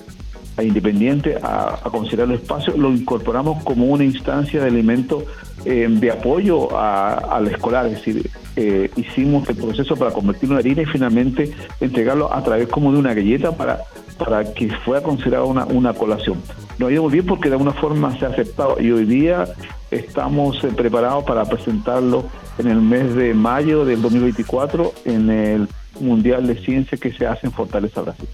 a 0.57 0.63
Independiente 0.63 1.37
a, 1.41 1.79
considerar 1.91 2.29
el 2.29 2.35
espacio, 2.35 2.75
lo 2.77 2.89
incorporamos 2.89 3.63
como 3.63 3.85
una 3.87 4.03
instancia 4.03 4.61
de 4.61 4.67
alimento 4.67 5.25
eh, 5.65 5.87
de 5.89 6.11
apoyo 6.11 6.77
al 6.77 7.47
escolar, 7.47 7.87
es 7.87 7.93
decir, 7.93 8.29
eh, 8.55 8.89
hicimos 8.95 9.49
el 9.49 9.55
proceso 9.55 9.95
para 9.97 10.11
convertirlo 10.11 10.55
en 10.55 10.59
harina 10.59 10.81
y 10.83 10.85
finalmente 10.85 11.51
entregarlo 11.81 12.33
a 12.33 12.43
través 12.43 12.67
como 12.69 12.91
de 12.93 12.99
una 12.99 13.13
galleta 13.13 13.51
para, 13.51 13.79
para 14.17 14.53
que 14.53 14.69
fuera 14.85 15.01
considerada 15.01 15.43
una, 15.43 15.65
una 15.65 15.93
colación. 15.93 16.41
Nos 16.77 16.89
ha 16.89 16.93
ido 16.93 17.03
muy 17.03 17.11
bien 17.11 17.25
porque 17.25 17.49
de 17.49 17.55
alguna 17.55 17.73
forma 17.73 18.17
se 18.17 18.25
ha 18.25 18.29
aceptado 18.29 18.79
y 18.79 18.91
hoy 18.91 19.05
día 19.05 19.45
estamos 19.91 20.63
eh, 20.63 20.69
preparados 20.75 21.23
para 21.25 21.43
presentarlo 21.45 22.25
en 22.57 22.67
el 22.67 22.81
mes 22.81 23.15
de 23.15 23.33
mayo 23.33 23.83
del 23.83 24.01
2024 24.01 24.93
en 25.05 25.29
el 25.29 25.67
Mundial 25.99 26.47
de 26.47 26.55
Ciencia 26.55 26.97
que 26.97 27.11
se 27.11 27.25
hace 27.25 27.47
en 27.47 27.53
Fortaleza, 27.53 28.01
Brasil. 28.01 28.27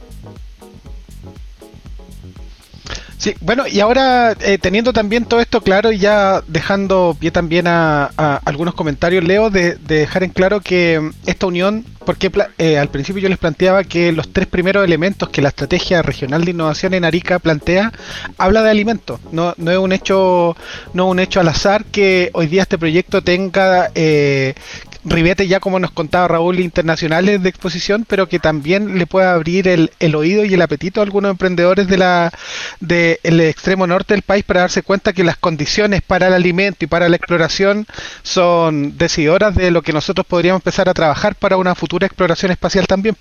Sí, 3.22 3.36
bueno, 3.40 3.68
y 3.68 3.80
ahora 3.82 4.36
eh, 4.40 4.58
teniendo 4.58 4.94
también 4.94 5.26
todo 5.26 5.42
esto 5.42 5.62
claro 5.62 5.92
y 5.92 6.00
ya 6.00 6.42
dejando 6.48 7.16
pie 7.20 7.30
también 7.30 7.68
a, 7.68 8.06
algunos 8.46 8.74
comentarios, 8.74 9.24
Leo, 9.24 9.52
de, 9.52 9.76
dejar 9.76 10.24
en 10.24 10.32
claro 10.32 10.60
que 10.60 11.00
mm, 11.00 11.12
esta 11.28 11.46
unión, 11.46 11.86
porque 12.04 12.32
eh, 12.58 12.80
al 12.80 12.90
principio 12.90 13.22
yo 13.22 13.30
les 13.30 13.38
planteaba 13.38 13.84
que 13.84 14.12
los 14.12 14.34
tres 14.34 14.48
primeros 14.48 14.84
elementos 14.84 15.30
que 15.30 15.44
la 15.44 15.50
estrategia 15.50 16.02
regional 16.02 16.46
de 16.46 16.50
innovación 16.50 16.96
en 16.96 17.06
Arica 17.06 17.38
plantea, 17.38 17.94
habla 18.40 18.64
de 18.64 18.72
alimentos, 18.72 19.20
no, 19.32 19.54
no 19.56 19.70
es 19.70 19.78
un 19.78 19.92
hecho, 19.92 20.58
no 20.96 21.06
un 21.06 21.20
hecho 21.20 21.42
al 21.42 21.50
azar 21.50 21.86
que 21.86 22.32
hoy 22.34 22.48
día 22.48 22.64
este 22.64 22.80
proyecto 22.80 23.22
tenga 23.22 23.92
eh, 23.94 24.56
ribete 25.04 25.48
ya 25.48 25.60
como 25.60 25.80
nos 25.80 25.92
contaba 25.92 26.28
Raúl 26.28 26.60
internacionales 26.60 27.42
de 27.42 27.50
exposición, 27.50 28.06
pero 28.08 28.28
que 28.28 28.40
también 28.40 28.98
le 28.98 29.08
pueda 29.08 29.34
abrir 29.34 29.68
el, 29.68 29.92
el 30.00 30.16
oído 30.16 30.46
y 30.46 30.54
el 30.54 30.62
apetito 30.62 31.00
a 31.00 31.04
algunos 31.04 31.32
emprendedores 31.32 31.88
de 31.88 31.98
la 31.98 32.32
del 32.80 33.42
extremo 33.42 33.88
norte 33.88 34.14
del 34.14 34.22
país 34.22 34.44
para 34.44 34.62
darse 34.62 34.84
cuenta 34.84 35.14
que 35.14 35.24
las 35.24 35.38
condiciones 35.38 36.02
para 36.02 36.28
el 36.28 36.34
alimento 36.34 36.86
y 36.86 36.88
para 36.88 37.10
la 37.10 37.16
exploración 37.16 37.88
son 38.24 38.98
decidoras 38.98 39.56
de 39.56 39.72
lo 39.72 39.82
que 39.82 39.94
nosotros 39.94 40.26
podríamos 40.26 40.60
empezar 40.60 40.90
a 40.90 40.94
trabajar 40.94 41.36
para 41.36 41.58
una 41.58 41.76
futura 41.76 42.06
exploración 42.08 42.52
espacial 42.52 42.88
también. 42.88 43.16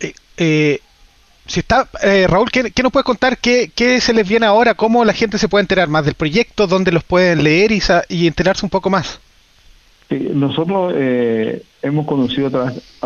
Eh, 0.00 0.14
eh, 0.36 0.80
si 1.46 1.60
está, 1.60 1.88
eh, 2.02 2.26
Raúl, 2.28 2.50
¿qué, 2.50 2.82
nos 2.82 2.92
puedes 2.92 3.04
contar? 3.04 3.38
¿Qué, 3.38 3.70
se 4.00 4.12
les 4.12 4.28
viene 4.28 4.46
ahora? 4.46 4.74
¿Cómo 4.74 5.04
la 5.04 5.12
gente 5.12 5.38
se 5.38 5.48
puede 5.48 5.62
enterar 5.62 5.88
más 5.88 6.04
del 6.04 6.14
proyecto? 6.14 6.66
¿Dónde 6.66 6.92
los 6.92 7.02
pueden 7.02 7.42
leer 7.42 7.72
y, 7.72 8.26
enterarse 8.26 8.64
un 8.64 8.70
poco 8.70 8.90
más? 8.90 9.20
nosotros 10.34 10.92
eh, 10.94 11.62
hemos 11.80 12.06
conocido 12.06 12.48
a 12.48 12.50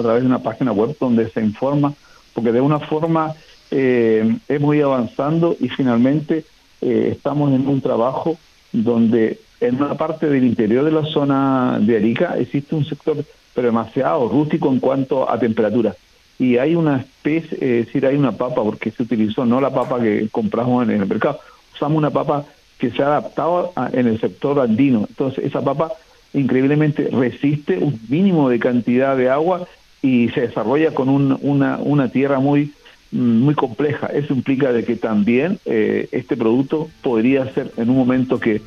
través, 0.02 0.22
de 0.22 0.26
una 0.26 0.42
página 0.42 0.72
web 0.72 0.96
donde 0.98 1.30
se 1.30 1.40
informa, 1.40 1.94
porque 2.34 2.50
de 2.50 2.60
una 2.60 2.80
forma 2.80 3.32
eh, 3.70 4.36
hemos 4.48 4.74
ido 4.74 4.92
avanzando 4.92 5.56
y 5.60 5.68
finalmente 5.68 6.44
estamos 6.80 7.52
en 7.52 7.66
un 7.68 7.80
trabajo 7.80 8.36
donde 8.72 9.38
en 9.60 9.76
una 9.76 9.94
parte 9.94 10.28
del 10.28 10.44
interior 10.44 10.84
de 10.84 10.90
la 10.90 11.04
zona 11.04 11.78
de 11.80 11.96
Arica 11.96 12.36
existe 12.38 12.74
un 12.74 12.84
sector 12.84 13.24
pero 13.54 13.68
demasiado 13.68 14.28
rústico 14.28 14.68
en 14.70 14.80
cuanto 14.80 15.30
a 15.30 15.38
temperatura 15.38 15.94
y 16.38 16.58
hay 16.58 16.74
una 16.74 16.98
especie, 16.98 17.56
es 17.60 17.86
decir, 17.86 18.06
hay 18.06 18.16
una 18.16 18.32
papa, 18.32 18.62
porque 18.62 18.90
se 18.90 19.02
utilizó 19.02 19.46
no 19.46 19.60
la 19.60 19.72
papa 19.72 20.00
que 20.00 20.28
compramos 20.30 20.88
en 20.88 21.00
el 21.00 21.06
mercado, 21.06 21.40
usamos 21.74 21.98
una 21.98 22.10
papa 22.10 22.44
que 22.78 22.90
se 22.90 23.02
ha 23.02 23.06
adaptado 23.06 23.72
en 23.92 24.06
el 24.06 24.20
sector 24.20 24.60
andino. 24.60 25.06
Entonces, 25.08 25.44
esa 25.44 25.62
papa 25.62 25.92
increíblemente 26.34 27.08
resiste 27.10 27.78
un 27.78 27.98
mínimo 28.08 28.50
de 28.50 28.58
cantidad 28.58 29.16
de 29.16 29.30
agua 29.30 29.66
y 30.02 30.28
se 30.30 30.42
desarrolla 30.42 30.92
con 30.92 31.08
una, 31.08 31.78
una 31.78 32.08
tierra 32.10 32.38
muy 32.38 32.72
muy 33.12 33.54
compleja. 33.54 34.08
Eso 34.08 34.34
implica 34.34 34.72
de 34.72 34.84
que 34.84 34.96
también 34.96 35.58
eh, 35.64 36.08
este 36.12 36.36
producto 36.36 36.88
podría 37.02 37.52
ser 37.54 37.72
en 37.76 37.90
un 37.90 37.96
momento 37.96 38.38
que 38.40 38.60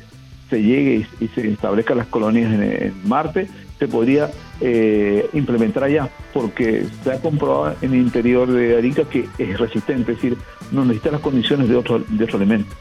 se 0.48 0.62
llegue 0.62 1.06
y, 1.20 1.28
se 1.28 1.48
establezcan 1.48 1.98
las 1.98 2.08
colonias 2.08 2.52
en 2.52 2.94
Marte, 3.04 3.48
se 3.80 3.88
podría 3.88 4.30
eh, 4.60 5.28
implementar 5.32 5.82
allá, 5.82 6.08
porque 6.32 6.86
se 7.02 7.12
ha 7.12 7.18
comprobado 7.18 7.74
en 7.80 7.94
el 7.94 8.00
interior 8.00 8.46
de 8.48 8.76
Arica 8.76 9.04
que 9.04 9.26
es 9.38 9.58
resistente, 9.58 10.12
es 10.12 10.18
decir, 10.18 10.38
no 10.70 10.84
necesita 10.84 11.12
las 11.12 11.22
condiciones 11.22 11.68
de 11.68 11.74
otro, 11.74 11.98
de 12.06 12.24
otro 12.24 12.36
elemento. 12.36 12.72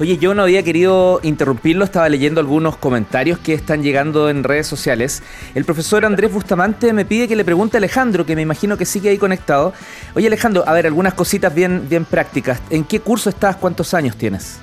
Oye, 0.00 0.18
yo 0.18 0.34
no 0.34 0.42
había 0.42 0.64
querido 0.64 1.20
interrumpirlo, 1.22 1.84
estaba 1.84 2.08
leyendo 2.08 2.40
algunos 2.40 2.76
comentarios 2.76 3.38
que 3.38 3.54
están 3.54 3.82
llegando 3.82 4.28
en 4.30 4.42
redes 4.42 4.66
sociales. 4.66 5.22
El 5.54 5.64
profesor 5.64 6.04
Andrés 6.04 6.32
Bustamante 6.32 6.92
me 6.92 7.04
pide 7.04 7.28
que 7.28 7.36
le 7.36 7.44
pregunte 7.44 7.76
a 7.76 7.78
Alejandro, 7.78 8.26
que 8.26 8.34
me 8.34 8.42
imagino 8.42 8.76
que 8.76 8.84
sigue 8.84 9.10
ahí 9.10 9.18
conectado. 9.18 9.72
Oye 10.14 10.26
Alejandro, 10.26 10.64
a 10.66 10.72
ver, 10.72 10.86
algunas 10.86 11.14
cositas 11.14 11.54
bien, 11.54 11.86
bien 11.88 12.04
prácticas. 12.04 12.60
¿En 12.70 12.84
qué 12.84 12.98
curso 12.98 13.30
estás? 13.30 13.56
¿Cuántos 13.56 13.94
años 13.94 14.16
tienes? 14.16 14.58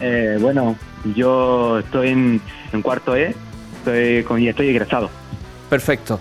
Eh, 0.00 0.38
bueno, 0.40 0.76
yo 1.14 1.78
estoy 1.80 2.08
en, 2.08 2.40
cuarto 2.82 3.16
E, 3.16 3.34
estoy, 3.78 4.42
y 4.42 4.48
estoy 4.48 4.68
egresado. 4.68 5.10
Perfecto. 5.68 6.20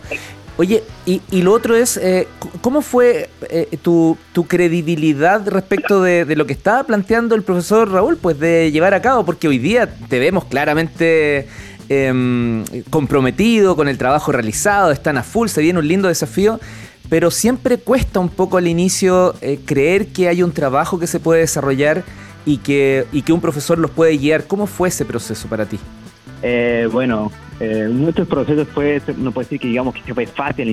Oye, 0.55 0.83
y, 1.05 1.41
lo 1.41 1.51
otro 1.51 1.75
es, 1.75 1.97
eh, 1.97 2.27
¿cómo 2.61 2.83
fue 2.83 3.31
eh, 3.49 3.75
tu, 3.81 4.17
credibilidad 4.47 5.47
respecto 5.47 6.03
de, 6.03 6.25
lo 6.35 6.45
que 6.45 6.53
estaba 6.53 6.83
planteando 6.83 7.33
el 7.33 7.41
profesor 7.41 7.91
Raúl, 7.91 8.17
pues 8.17 8.39
de 8.39 8.71
llevar 8.71 8.93
a 8.93 9.01
cabo? 9.01 9.25
Porque 9.25 9.47
hoy 9.47 9.57
día 9.57 9.89
te 10.09 10.19
vemos 10.19 10.45
claramente 10.45 11.47
em, 11.89 12.63
comprometido 12.91 13.75
con 13.75 13.87
el 13.87 13.97
trabajo 13.97 14.31
realizado, 14.31 14.91
están 14.91 15.17
a 15.17 15.23
full, 15.23 15.47
se 15.47 15.61
viene 15.61 15.79
un 15.79 15.87
lindo 15.87 16.07
desafío, 16.07 16.59
pero 17.09 17.31
siempre 17.31 17.79
cuesta 17.79 18.19
un 18.19 18.29
poco 18.29 18.57
al 18.57 18.67
inicio 18.67 19.33
eh, 19.41 19.59
creer 19.65 20.07
que 20.07 20.27
hay 20.27 20.43
un 20.43 20.51
trabajo 20.51 20.99
que 20.99 21.07
se 21.07 21.19
puede 21.19 21.41
desarrollar 21.41 22.03
y 22.45 22.57
que, 22.57 23.05
y 23.11 23.21
que 23.21 23.33
un 23.33 23.41
profesor 23.41 23.77
los 23.77 23.91
puede 23.91 24.17
guiar. 24.17 24.47
¿Cómo 24.47 24.67
fue 24.67 24.89
ese 24.89 25.05
proceso 25.05 25.47
para 25.47 25.65
ti? 25.65 25.79
Eh, 26.41 26.87
bueno, 26.91 27.31
eh, 27.59 27.87
nuestro 27.91 28.25
proceso 28.25 28.65
fue, 28.65 29.01
no 29.17 29.31
puedo 29.31 29.45
decir 29.45 29.59
que 29.59 29.67
digamos 29.67 29.95
que 29.95 30.13
fue 30.13 30.25
fácil 30.25 30.67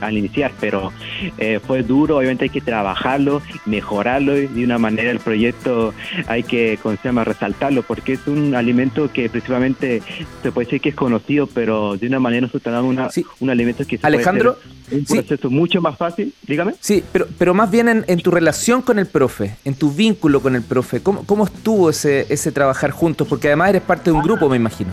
al 0.00 0.16
iniciar, 0.16 0.52
pero 0.60 0.92
eh, 1.38 1.60
fue 1.64 1.82
duro, 1.82 2.18
obviamente 2.18 2.44
hay 2.44 2.50
que 2.50 2.60
trabajarlo, 2.60 3.42
mejorarlo 3.66 4.36
y 4.36 4.46
de 4.46 4.64
una 4.64 4.78
manera 4.78 5.10
el 5.10 5.20
proyecto 5.20 5.94
hay 6.26 6.42
que, 6.42 6.78
¿cómo 6.82 6.96
se 6.96 7.08
llama?, 7.08 7.24
resaltarlo, 7.24 7.82
porque 7.82 8.14
es 8.14 8.26
un 8.26 8.54
alimento 8.54 9.10
que 9.12 9.28
principalmente 9.28 10.02
se 10.42 10.52
puede 10.52 10.66
decir 10.66 10.80
que 10.80 10.90
es 10.90 10.94
conocido, 10.94 11.46
pero 11.46 11.96
de 11.96 12.06
una 12.06 12.20
manera 12.20 12.42
nosotros 12.42 12.62
tenemos 12.62 12.84
una, 12.84 13.08
un 13.40 13.50
alimento 13.50 13.86
que 13.86 13.98
se 13.98 14.06
Alejandro, 14.06 14.58
puede 14.88 15.00
un 15.00 15.04
proceso 15.04 15.50
mucho 15.50 15.80
más 15.80 15.96
fácil, 15.96 16.34
dígame. 16.46 16.74
Sí, 16.80 17.02
pero, 17.12 17.26
pero 17.38 17.54
más 17.54 17.70
bien 17.70 18.04
en, 18.06 18.20
tu 18.20 18.30
relación 18.30 18.82
con 18.82 18.98
el 18.98 19.06
profe, 19.06 19.56
en 19.64 19.74
tu 19.74 19.90
vínculo 19.92 20.40
con 20.40 20.56
el 20.56 20.62
profe, 20.62 21.00
¿cómo, 21.00 21.24
cómo 21.24 21.44
estuvo 21.44 21.90
ese, 21.90 22.26
ese 22.28 22.52
trabajar 22.52 22.90
juntos? 22.90 23.28
Porque 23.28 23.48
además 23.48 23.70
eres 23.70 23.82
parte 23.82 24.10
de 24.10 24.16
un 24.16 24.22
grupo, 24.22 24.48
me 24.48 24.56
imagino. 24.56 24.90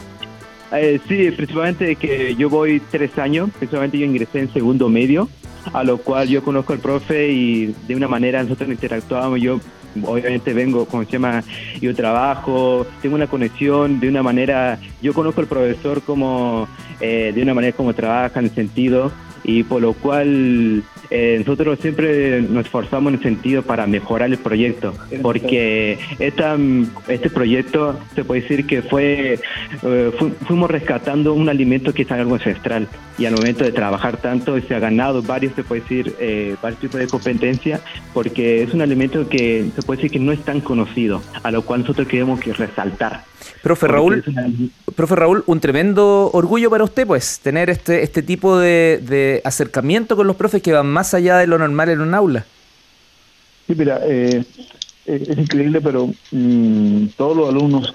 Eh, 0.71 0.99
sí, 1.07 1.31
principalmente 1.31 1.95
que 1.95 2.35
yo 2.35 2.49
voy 2.49 2.81
tres 2.91 3.17
años, 3.17 3.49
principalmente 3.57 3.99
yo 3.99 4.05
ingresé 4.05 4.39
en 4.39 4.51
segundo 4.51 4.89
medio, 4.89 5.29
a 5.73 5.83
lo 5.83 5.97
cual 5.97 6.27
yo 6.27 6.43
conozco 6.43 6.73
al 6.73 6.79
profe 6.79 7.31
y 7.31 7.75
de 7.87 7.95
una 7.95 8.07
manera 8.07 8.41
nosotros 8.43 8.69
interactuamos, 8.69 9.39
yo 9.41 9.59
obviamente 10.03 10.53
vengo, 10.53 10.85
como 10.85 11.03
se 11.05 11.11
llama, 11.11 11.43
yo 11.79 11.95
trabajo, 11.95 12.85
tengo 13.01 13.15
una 13.15 13.27
conexión 13.27 13.99
de 13.99 14.09
una 14.09 14.23
manera, 14.23 14.79
yo 15.01 15.13
conozco 15.13 15.41
al 15.41 15.47
profesor 15.47 16.01
como, 16.01 16.67
eh, 16.99 17.31
de 17.33 17.41
una 17.41 17.53
manera 17.53 17.75
como 17.75 17.93
trabaja 17.93 18.39
en 18.39 18.45
el 18.45 18.51
sentido, 18.51 19.11
y 19.47 19.63
por 19.63 19.81
lo 19.81 19.93
cual 19.93 20.83
eh, 21.11 21.35
nosotros 21.39 21.79
siempre 21.79 22.41
nos 22.41 22.65
esforzamos 22.65 23.13
en 23.13 23.19
el 23.19 23.23
sentido 23.23 23.61
para 23.61 23.85
mejorar 23.85 24.31
el 24.31 24.39
proyecto, 24.39 24.93
porque 25.21 25.99
esta, 26.17 26.57
este 27.07 27.29
proyecto 27.29 27.99
se 28.15 28.23
puede 28.23 28.41
decir 28.41 28.65
que 28.65 28.81
fue, 28.81 29.39
eh, 29.83 30.11
fuimos 30.47 30.71
rescatando 30.71 31.35
un 31.35 31.47
alimento 31.47 31.93
que 31.93 32.01
es 32.01 32.11
algo 32.11 32.35
ancestral 32.35 32.87
y 33.19 33.25
al 33.25 33.35
momento 33.35 33.63
de 33.63 33.71
trabajar 33.71 34.17
tanto 34.17 34.59
se 34.59 34.73
ha 34.73 34.79
ganado 34.79 35.21
varios, 35.21 35.53
se 35.53 35.63
puede 35.63 35.81
decir, 35.81 36.15
eh, 36.19 36.55
varios 36.61 36.81
tipos 36.81 36.99
de 36.99 37.07
competencia, 37.07 37.79
porque 38.13 38.63
es 38.63 38.73
un 38.73 38.81
alimento 38.81 39.29
que 39.29 39.69
se 39.75 39.81
puede 39.83 39.97
decir 39.97 40.11
que 40.11 40.19
no 40.19 40.31
es 40.31 40.43
tan 40.43 40.59
conocido, 40.59 41.21
a 41.43 41.51
lo 41.51 41.61
cual 41.61 41.81
nosotros 41.81 42.07
queremos 42.07 42.39
que 42.39 42.51
resaltar. 42.51 43.34
Profe 43.61 43.87
Raúl, 43.87 44.23
profe 44.95 45.15
Raúl, 45.15 45.43
un 45.47 45.59
tremendo 45.59 46.29
orgullo 46.33 46.69
para 46.69 46.83
usted, 46.83 47.07
pues, 47.07 47.39
tener 47.39 47.69
este, 47.69 48.03
este 48.03 48.21
tipo 48.21 48.57
de, 48.57 49.41
acercamiento 49.43 50.15
con 50.15 50.27
los 50.27 50.35
profes 50.35 50.61
que 50.61 50.73
van 50.73 50.87
más 50.87 51.13
allá 51.13 51.37
de 51.37 51.47
lo 51.47 51.57
normal 51.57 51.89
en 51.89 52.01
un 52.01 52.13
aula. 52.13 52.45
Sí, 53.67 53.73
mira, 53.75 53.99
eh, 54.03 54.43
eh, 55.05 55.23
es 55.27 55.37
increíble, 55.37 55.81
pero 55.81 56.09
mm, 56.31 57.07
todos 57.17 57.37
los 57.37 57.49
alumnos 57.49 57.93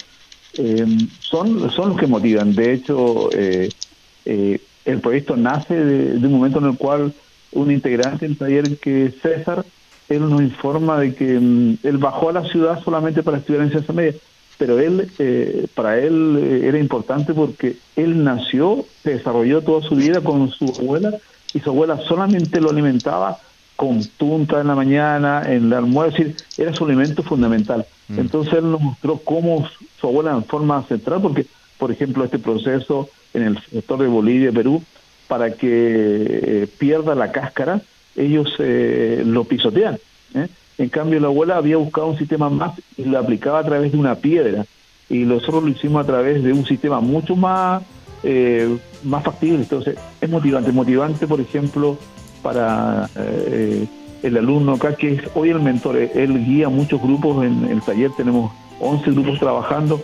eh, 0.55 0.85
son, 1.21 1.71
son 1.71 1.91
los 1.91 1.99
que 1.99 2.07
motivan. 2.07 2.55
De 2.55 2.73
hecho, 2.73 3.31
el 3.33 5.01
proyecto 5.01 5.37
nace 5.37 5.75
de, 5.75 6.27
un 6.27 6.33
momento 6.33 6.59
en 6.59 6.67
el 6.67 6.77
cual 6.77 7.13
un 7.53 7.71
integrante 7.71 8.27
del 8.27 8.37
taller 8.37 8.79
que 8.79 9.13
César, 9.23 9.65
él 10.09 10.29
nos 10.29 10.43
informa 10.43 10.99
de 10.99 11.15
que 11.15 11.39
mm, 11.39 11.79
él 11.85 11.99
bajó 11.99 12.31
a 12.31 12.33
la 12.33 12.45
ciudad 12.45 12.83
solamente 12.83 13.23
para 13.23 13.39
estudiar 13.39 13.63
en 13.63 13.71
ciencia 13.71 13.95
media 13.95 14.15
pero 14.61 14.79
él, 14.79 15.11
eh, 15.19 15.67
para 15.75 15.99
él 15.99 16.37
eh, 16.39 16.69
era 16.69 16.79
importante 16.79 17.33
porque 17.33 17.77
él 17.97 18.23
nació, 18.23 18.85
se 19.03 19.15
desarrolló 19.15 19.63
toda 19.63 19.81
su 19.81 19.97
vida 19.97 20.21
con 20.21 20.51
su 20.51 20.67
abuela 20.79 21.15
y 21.55 21.61
su 21.61 21.71
abuela 21.71 21.99
solamente 22.07 22.61
lo 22.61 22.69
alimentaba 22.69 23.39
con 23.75 24.05
tunta 24.19 24.61
en 24.61 24.67
la 24.67 24.75
mañana, 24.75 25.45
en 25.47 25.65
el 25.65 25.73
almuerzo, 25.73 26.25
era 26.59 26.75
su 26.75 26.85
alimento 26.85 27.23
fundamental. 27.23 27.87
Mm. 28.09 28.19
Entonces 28.19 28.53
él 28.53 28.71
nos 28.71 28.83
mostró 28.83 29.17
cómo 29.25 29.67
su 29.99 30.07
abuela 30.07 30.33
en 30.33 30.45
forma 30.45 30.83
central, 30.83 31.23
porque, 31.23 31.47
por 31.79 31.91
ejemplo, 31.91 32.23
este 32.23 32.39
proceso 32.39 33.09
en 33.33 33.45
el 33.45 33.59
sector 33.63 33.99
de 34.01 34.09
Bolivia 34.09 34.51
y 34.51 34.53
Perú, 34.53 34.83
para 35.27 35.55
que 35.55 35.69
eh, 35.71 36.69
pierda 36.79 37.15
la 37.15 37.33
cáscara, 37.33 37.81
ellos 38.15 38.57
lo 38.59 39.45
pisotean. 39.45 39.97
¿eh? 40.35 40.49
En 40.81 40.89
cambio, 40.89 41.21
la 41.21 41.27
abuela 41.27 41.59
había 41.59 41.77
buscado 41.77 42.07
un 42.07 42.17
sistema 42.17 42.49
más 42.49 42.73
y 42.97 43.05
lo 43.05 43.19
aplicaba 43.19 43.59
a 43.59 43.65
través 43.65 43.93
de 43.93 43.99
una 43.99 44.15
piedra. 44.15 44.65
Y 45.11 45.19
nosotros 45.19 45.63
lo 45.63 45.69
hicimos 45.69 46.03
a 46.03 46.07
través 46.07 46.43
de 46.43 46.55
un 46.55 46.65
sistema 46.65 47.01
mucho 47.01 47.37
más, 47.37 47.83
eh, 48.23 48.79
más 49.05 49.23
factible. 49.23 49.59
Entonces, 49.59 49.99
es 50.19 50.31
motivante. 50.31 50.73
Motivante, 50.73 51.27
por 51.27 51.39
ejemplo, 51.39 51.99
para 52.43 53.11
eh, 53.15 53.87
el 54.23 54.37
alumno 54.39 54.73
acá, 54.73 54.95
que 54.95 55.13
es 55.17 55.23
hoy 55.35 55.51
el 55.51 55.61
mentor, 55.61 55.99
él 55.99 56.47
guía 56.47 56.71
muchos 56.71 57.03
grupos 57.03 57.45
en 57.45 57.67
el 57.67 57.83
taller, 57.83 58.13
tenemos 58.17 58.51
11 58.81 59.11
grupos 59.11 59.39
trabajando, 59.39 60.01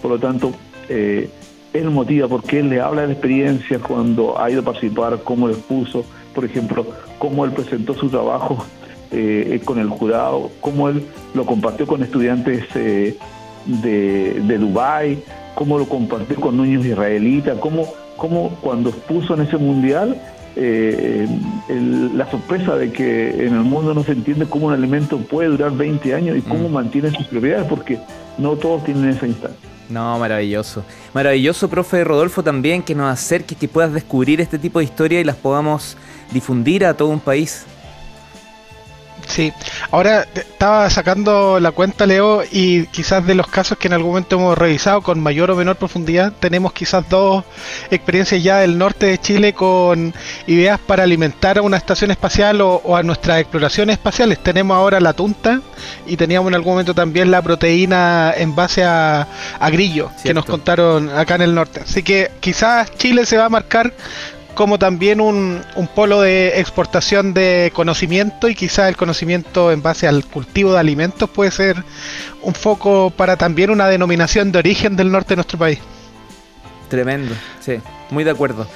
por 0.00 0.12
lo 0.12 0.20
tanto, 0.20 0.52
eh, 0.88 1.28
él 1.72 1.90
motiva 1.90 2.28
porque 2.28 2.60
él 2.60 2.68
le 2.68 2.80
habla 2.80 3.00
de 3.00 3.08
la 3.08 3.12
experiencia 3.14 3.80
cuando 3.80 4.40
ha 4.40 4.48
ido 4.48 4.60
a 4.60 4.64
participar, 4.64 5.18
cómo 5.24 5.48
lo 5.48 5.54
expuso, 5.54 6.04
por 6.32 6.44
ejemplo, 6.44 6.86
cómo 7.18 7.44
él 7.44 7.50
presentó 7.50 7.94
su 7.94 8.08
trabajo 8.08 8.64
eh, 9.12 9.60
con 9.64 9.78
el 9.78 9.88
jurado, 9.88 10.50
cómo 10.60 10.88
él 10.88 11.04
lo 11.34 11.44
compartió 11.46 11.86
con 11.86 12.02
estudiantes 12.02 12.64
eh, 12.74 13.16
de, 13.66 14.40
de 14.40 14.58
Dubái, 14.58 15.22
cómo 15.54 15.78
lo 15.78 15.88
compartió 15.88 16.36
con 16.36 16.56
niños 16.56 16.84
israelitas, 16.86 17.58
cómo, 17.58 17.92
cómo 18.16 18.50
cuando 18.60 18.90
expuso 18.90 19.34
en 19.34 19.42
ese 19.42 19.56
mundial 19.56 20.20
eh, 20.56 21.28
la 22.14 22.30
sorpresa 22.30 22.76
de 22.76 22.90
que 22.92 23.46
en 23.46 23.54
el 23.54 23.62
mundo 23.62 23.94
no 23.94 24.02
se 24.02 24.12
entiende 24.12 24.46
cómo 24.46 24.66
un 24.66 24.72
alimento 24.72 25.18
puede 25.18 25.48
durar 25.48 25.72
20 25.72 26.14
años 26.14 26.36
y 26.36 26.42
cómo 26.42 26.68
mm. 26.68 26.72
mantiene 26.72 27.10
sus 27.10 27.26
propiedades, 27.26 27.66
porque 27.68 27.98
no 28.36 28.56
todos 28.56 28.84
tienen 28.84 29.10
esa 29.10 29.26
instancia. 29.26 29.68
No, 29.88 30.18
maravilloso. 30.18 30.84
Maravilloso, 31.14 31.68
profe 31.68 32.04
Rodolfo, 32.04 32.42
también 32.42 32.82
que 32.82 32.94
nos 32.94 33.12
acerque, 33.12 33.54
que 33.54 33.68
puedas 33.68 33.92
descubrir 33.92 34.40
este 34.40 34.58
tipo 34.58 34.78
de 34.78 34.84
historias 34.84 35.22
y 35.22 35.24
las 35.24 35.36
podamos 35.36 35.96
difundir 36.32 36.84
a 36.84 36.94
todo 36.94 37.08
un 37.08 37.20
país. 37.20 37.64
Sí, 39.30 39.52
ahora 39.92 40.26
estaba 40.34 40.90
sacando 40.90 41.60
la 41.60 41.70
cuenta, 41.70 42.04
Leo, 42.04 42.42
y 42.50 42.86
quizás 42.86 43.24
de 43.24 43.36
los 43.36 43.46
casos 43.46 43.78
que 43.78 43.86
en 43.86 43.92
algún 43.92 44.10
momento 44.10 44.34
hemos 44.34 44.58
revisado 44.58 45.02
con 45.02 45.20
mayor 45.20 45.52
o 45.52 45.56
menor 45.56 45.76
profundidad, 45.76 46.32
tenemos 46.40 46.72
quizás 46.72 47.08
dos 47.08 47.44
experiencias 47.92 48.42
ya 48.42 48.58
del 48.58 48.76
norte 48.76 49.06
de 49.06 49.18
Chile 49.18 49.52
con 49.52 50.12
ideas 50.48 50.80
para 50.80 51.04
alimentar 51.04 51.58
a 51.58 51.62
una 51.62 51.76
estación 51.76 52.10
espacial 52.10 52.60
o, 52.60 52.96
a 52.96 53.04
nuestras 53.04 53.38
exploraciones 53.38 53.94
espaciales. 53.94 54.42
Tenemos 54.42 54.76
ahora 54.76 54.98
la 54.98 55.12
tunta 55.12 55.60
y 56.08 56.16
teníamos 56.16 56.48
en 56.50 56.56
algún 56.56 56.72
momento 56.72 56.92
también 56.92 57.30
la 57.30 57.40
proteína 57.40 58.34
en 58.36 58.56
base 58.56 58.82
a, 58.82 59.28
grillo, 59.70 60.10
que 60.24 60.34
nos 60.34 60.44
contaron 60.44 61.08
acá 61.16 61.36
en 61.36 61.42
el 61.42 61.54
norte. 61.54 61.82
Así 61.84 62.02
que 62.02 62.32
quizás 62.40 62.92
Chile 62.96 63.24
se 63.26 63.36
va 63.36 63.44
a 63.44 63.48
marcar 63.48 63.92
como 64.60 64.78
también 64.78 65.22
un, 65.22 65.62
polo 65.94 66.20
de 66.20 66.60
exportación 66.60 67.32
de 67.32 67.72
conocimiento 67.74 68.46
y 68.46 68.54
quizás 68.54 68.90
el 68.90 68.96
conocimiento 68.98 69.72
en 69.72 69.80
base 69.80 70.06
al 70.06 70.22
cultivo 70.26 70.74
de 70.74 70.78
alimentos 70.78 71.30
puede 71.30 71.50
ser 71.50 71.82
un 72.42 72.52
foco 72.52 73.08
para 73.08 73.38
también 73.38 73.70
una 73.70 73.88
denominación 73.88 74.52
de 74.52 74.58
origen 74.58 74.96
del 74.96 75.10
norte 75.10 75.30
de 75.30 75.36
nuestro 75.36 75.58
país. 75.58 75.78
Tremendo, 76.90 77.34
sí, 77.60 77.76
muy 78.10 78.22
de 78.22 78.32
acuerdo. 78.32 78.66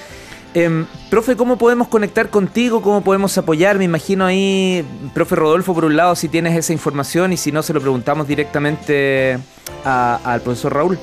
Em, 0.55 0.87
profe, 1.11 1.37
¿cómo 1.37 1.59
podemos 1.59 1.89
conectar 1.89 2.31
contigo? 2.31 2.81
¿Cómo 2.81 3.05
podemos 3.05 3.37
apoyar? 3.37 3.77
Me 3.77 3.85
imagino 3.85 4.25
ahí, 4.25 4.87
profe 5.13 5.37
Rodolfo, 5.37 5.75
por 5.75 5.85
un 5.85 5.97
lado, 5.97 6.17
si 6.17 6.31
tienes 6.31 6.57
esa 6.57 6.73
información 6.73 7.35
y 7.35 7.37
si 7.37 7.53
no, 7.53 7.63
se 7.63 7.75
lo 7.75 7.83
preguntamos 7.83 8.27
directamente 8.27 9.39
al 9.85 10.41
profesor 10.41 10.73
Raúl. 10.73 10.99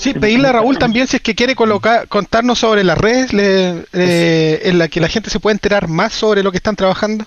Sí, 0.00 0.14
pedirle 0.14 0.48
a 0.48 0.52
Raúl 0.52 0.78
también 0.78 1.06
si 1.06 1.16
es 1.16 1.22
que 1.22 1.34
quiere 1.34 1.54
colocar, 1.54 2.08
contarnos 2.08 2.58
sobre 2.58 2.84
las 2.84 2.96
redes 2.96 3.34
en 3.34 4.78
la 4.78 4.88
que 4.88 4.98
la 4.98 5.08
gente 5.08 5.28
se 5.28 5.40
puede 5.40 5.56
enterar 5.56 5.88
más 5.88 6.14
sobre 6.14 6.42
lo 6.42 6.50
que 6.50 6.56
están 6.56 6.74
trabajando. 6.74 7.26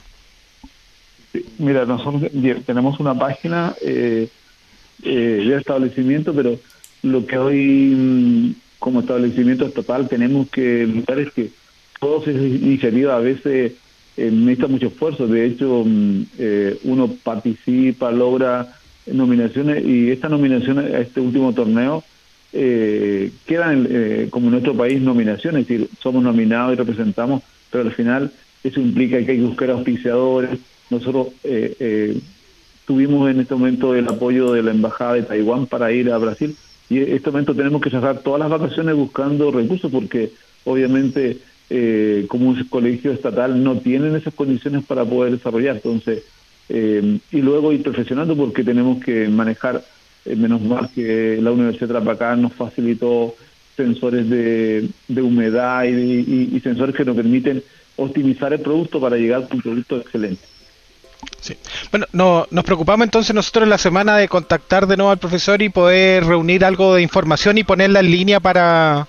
mira, 1.60 1.86
nosotros 1.86 2.32
tenemos 2.66 3.00
una 3.00 3.14
página 3.14 3.76
eh, 3.80 4.28
eh, 5.04 5.44
de 5.48 5.56
establecimiento, 5.56 6.34
pero 6.34 6.58
lo 7.04 7.28
que 7.28 7.38
hoy 7.38 7.94
mm, 7.96 8.56
como 8.80 9.02
establecimiento 9.02 9.68
estatal 9.68 10.08
tenemos 10.08 10.50
que 10.50 10.88
notar 10.92 11.20
es 11.20 11.32
que 11.32 11.52
todas 12.00 12.28
esas 12.28 12.42
iniciativas 12.42 13.16
a 13.16 13.20
veces 13.20 13.74
eh, 14.18 14.32
necesitan 14.32 14.72
mucho 14.72 14.88
esfuerzo. 14.88 15.28
De 15.28 15.46
hecho, 15.46 15.84
mm, 15.86 16.24
eh, 16.40 16.80
uno 16.86 17.08
participa, 17.24 18.12
logra 18.12 18.76
nominaciones 19.06 19.86
y 19.86 20.10
esta 20.10 20.28
nominación 20.28 20.80
a 20.80 21.00
este 21.00 21.20
último 21.20 21.54
torneo 21.54 22.04
eh, 22.54 23.32
quedan 23.46 23.88
eh, 23.90 24.28
como 24.30 24.48
en 24.48 24.52
nuestro 24.52 24.76
país 24.76 25.02
nominaciones, 25.02 25.64
es 25.64 25.68
decir, 25.68 25.90
somos 26.02 26.24
nominados 26.24 26.74
y 26.74 26.78
representamos, 26.78 27.42
pero 27.72 27.84
al 27.84 27.92
final 27.92 28.32
eso 28.64 28.80
implica 28.80 29.18
que 29.24 29.32
hay 29.32 29.38
que 29.38 29.44
buscar 29.44 29.72
auspiciadores. 29.72 30.60
Nosotros 30.90 31.28
eh, 31.44 31.76
eh, 31.80 32.18
tuvimos 32.86 33.30
en 33.30 33.42
este 33.42 33.56
momento 33.56 33.96
el 33.96 34.08
apoyo 34.08 34.54
de 34.54 34.64
la 34.64 34.72
Embajada 34.72 35.14
de 35.14 35.24
Taiwán 35.24 35.68
para 35.68 35.92
ir 35.92 36.12
a 36.12 36.18
Brasil 36.18 36.56
y 36.90 36.98
en 36.98 37.14
este 37.14 37.32
momento 37.32 37.56
tenemos 37.56 37.82
que 37.82 37.90
cerrar 37.90 38.20
todas 38.20 38.40
las 38.40 38.50
vacaciones 38.50 38.96
buscando 38.96 39.52
recursos 39.52 39.92
porque 39.92 40.32
obviamente 40.66 41.38
eh, 41.70 42.26
como 42.28 42.50
un 42.50 42.64
colegio 42.66 43.12
estatal 43.12 43.64
no 43.64 43.78
tienen 43.80 44.16
esas 44.16 44.34
condiciones 44.34 44.84
para 44.86 45.06
poder 45.06 45.32
desarrollar. 45.32 45.78
Entonces, 45.78 46.24
eh, 46.70 47.20
y 47.32 47.42
luego 47.42 47.72
ir 47.72 47.84
perfeccionando 47.84 48.36
porque 48.36 48.64
tenemos 48.64 49.04
que 49.04 49.28
manejar 49.28 49.84
eh, 50.26 50.36
menos 50.36 50.62
mal 50.62 50.90
que 50.94 51.40
la 51.42 51.52
Universidad 51.52 51.88
de 51.88 51.94
Trapacán 51.94 52.42
nos 52.42 52.54
facilitó 52.54 53.36
sensores 53.76 54.30
de, 54.30 54.90
humedad 55.22 55.84
y, 55.86 56.60
sensores 56.62 56.96
que 56.96 57.06
nos 57.06 57.16
permiten 57.16 57.64
optimizar 57.96 58.54
el 58.54 58.60
producto 58.60 59.00
para 59.00 59.18
llegar 59.18 59.48
a 59.50 59.54
un 59.54 59.62
producto 59.62 59.98
excelente. 59.98 60.42
Sí. 61.40 61.56
Bueno, 61.92 62.06
no, 62.12 62.48
nos 62.52 62.64
preocupamos 62.64 63.06
entonces 63.06 63.34
nosotros 63.34 63.64
en 63.64 63.70
la 63.70 63.78
semana 63.78 64.18
de 64.18 64.28
contactar 64.28 64.88
de 64.88 64.98
nuevo 64.98 65.12
al 65.12 65.18
profesor 65.18 65.62
y 65.62 65.70
poder 65.70 66.26
reunir 66.26 66.66
algo 66.66 66.96
de 66.96 67.02
información 67.02 67.58
y 67.58 67.64
ponerla 67.64 68.02
en 68.02 68.12
línea 68.12 68.40
para, 68.40 69.08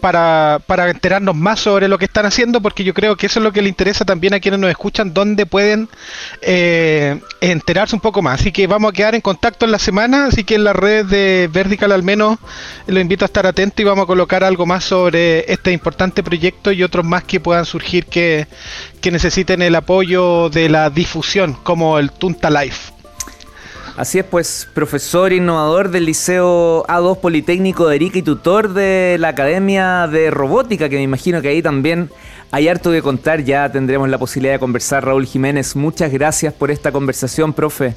para, 0.00 0.60
para 0.66 0.90
enterarnos 0.90 1.34
más 1.34 1.60
sobre 1.60 1.88
lo 1.88 1.98
que 1.98 2.04
están 2.04 2.26
haciendo, 2.26 2.60
porque 2.60 2.84
yo 2.84 2.94
creo 2.94 3.16
que 3.16 3.26
eso 3.26 3.40
es 3.40 3.44
lo 3.44 3.52
que 3.52 3.62
le 3.62 3.68
interesa 3.68 4.04
también 4.04 4.34
a 4.34 4.40
quienes 4.40 4.60
nos 4.60 4.70
escuchan, 4.70 5.14
dónde 5.14 5.46
pueden 5.46 5.88
eh, 6.42 7.20
enterarse 7.40 7.94
un 7.94 8.00
poco 8.00 8.22
más. 8.22 8.40
Así 8.40 8.52
que 8.52 8.66
vamos 8.66 8.90
a 8.90 8.92
quedar 8.92 9.14
en 9.14 9.20
contacto 9.20 9.64
en 9.64 9.72
la 9.72 9.78
semana, 9.78 10.26
así 10.26 10.44
que 10.44 10.54
en 10.54 10.64
la 10.64 10.72
red 10.72 11.06
de 11.06 11.48
Vertical 11.52 11.92
al 11.92 12.02
menos 12.02 12.38
lo 12.86 13.00
invito 13.00 13.24
a 13.24 13.26
estar 13.26 13.46
atento 13.46 13.82
y 13.82 13.84
vamos 13.84 14.04
a 14.04 14.06
colocar 14.06 14.44
algo 14.44 14.66
más 14.66 14.84
sobre 14.84 15.50
este 15.52 15.72
importante 15.72 16.22
proyecto 16.22 16.72
y 16.72 16.82
otros 16.82 17.04
más 17.04 17.24
que 17.24 17.40
puedan 17.40 17.64
surgir 17.64 18.06
que, 18.06 18.46
que 19.00 19.10
necesiten 19.10 19.62
el 19.62 19.74
apoyo 19.74 20.50
de 20.50 20.68
la 20.68 20.90
difusión, 20.90 21.54
como 21.54 21.98
el 21.98 22.10
Tunta 22.12 22.50
Life. 22.50 22.95
Así 23.96 24.18
es, 24.18 24.26
pues, 24.26 24.68
profesor 24.74 25.32
innovador 25.32 25.90
del 25.90 26.04
Liceo 26.04 26.84
A2 26.86 27.18
Politécnico 27.18 27.88
de 27.88 27.96
Erika 27.96 28.18
y 28.18 28.22
tutor 28.22 28.74
de 28.74 29.16
la 29.18 29.28
Academia 29.28 30.06
de 30.06 30.30
Robótica, 30.30 30.90
que 30.90 30.96
me 30.96 31.02
imagino 31.02 31.40
que 31.40 31.48
ahí 31.48 31.62
también 31.62 32.10
hay 32.50 32.68
harto 32.68 32.90
que 32.90 33.00
contar. 33.00 33.42
Ya 33.42 33.72
tendremos 33.72 34.10
la 34.10 34.18
posibilidad 34.18 34.52
de 34.52 34.58
conversar, 34.58 35.02
Raúl 35.02 35.24
Jiménez. 35.24 35.74
Muchas 35.76 36.12
gracias 36.12 36.52
por 36.52 36.70
esta 36.70 36.92
conversación, 36.92 37.54
profe. 37.54 37.94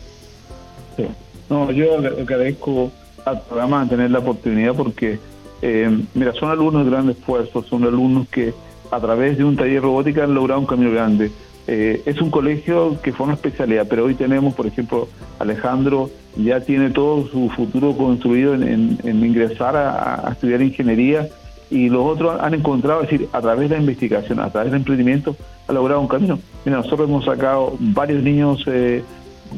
No, 1.49 1.69
yo 1.69 1.97
agradezco 1.97 2.91
al 3.25 3.41
programa 3.41 3.85
tener 3.89 4.09
la 4.09 4.19
oportunidad 4.19 4.73
porque, 4.75 5.19
eh, 5.62 5.99
mira, 6.13 6.31
son 6.31 6.49
alumnos 6.49 6.85
de 6.85 6.91
gran 6.91 7.09
esfuerzo, 7.09 7.62
son 7.63 7.83
alumnos 7.83 8.25
que 8.29 8.53
a 8.89 9.01
través 9.01 9.38
de 9.38 9.43
un 9.43 9.57
taller 9.57 9.81
robótica 9.81 10.23
han 10.23 10.33
logrado 10.33 10.62
un 10.62 10.65
cambio 10.65 10.91
grande 10.91 11.29
eh, 11.71 12.01
es 12.08 12.19
un 12.19 12.32
colegio 12.32 12.99
que 13.03 13.13
fue 13.13 13.27
una 13.27 13.36
especialidad, 13.36 13.86
pero 13.88 14.05
hoy 14.05 14.15
tenemos, 14.15 14.55
por 14.55 14.65
ejemplo, 14.65 15.08
Alejandro 15.38 16.10
ya 16.36 16.62
tiene 16.62 16.89
todo 16.89 17.27
su 17.27 17.47
futuro 17.49 17.95
construido 17.95 18.55
en, 18.55 18.97
ingresar 19.03 19.75
a, 19.77 20.29
estudiar 20.32 20.63
ingeniería 20.63 21.27
y 21.69 21.89
los 21.89 22.08
otros 22.08 22.41
han 22.41 22.55
encontrado, 22.55 23.03
es 23.03 23.12
decir, 23.12 23.29
a 23.34 23.39
través 23.39 23.69
de 23.69 23.75
la 23.75 23.82
investigación, 23.82 24.39
a 24.39 24.49
través 24.49 24.71
del 24.71 24.79
emprendimiento, 24.79 25.36
ha 25.67 25.73
logrado 25.73 26.01
un 26.01 26.08
camino. 26.08 26.39
Mira, 26.65 26.77
nosotros 26.77 27.08
hemos 27.08 27.25
sacado 27.25 27.75
varios 27.79 28.23
niños 28.23 28.63
eh, 28.65 29.03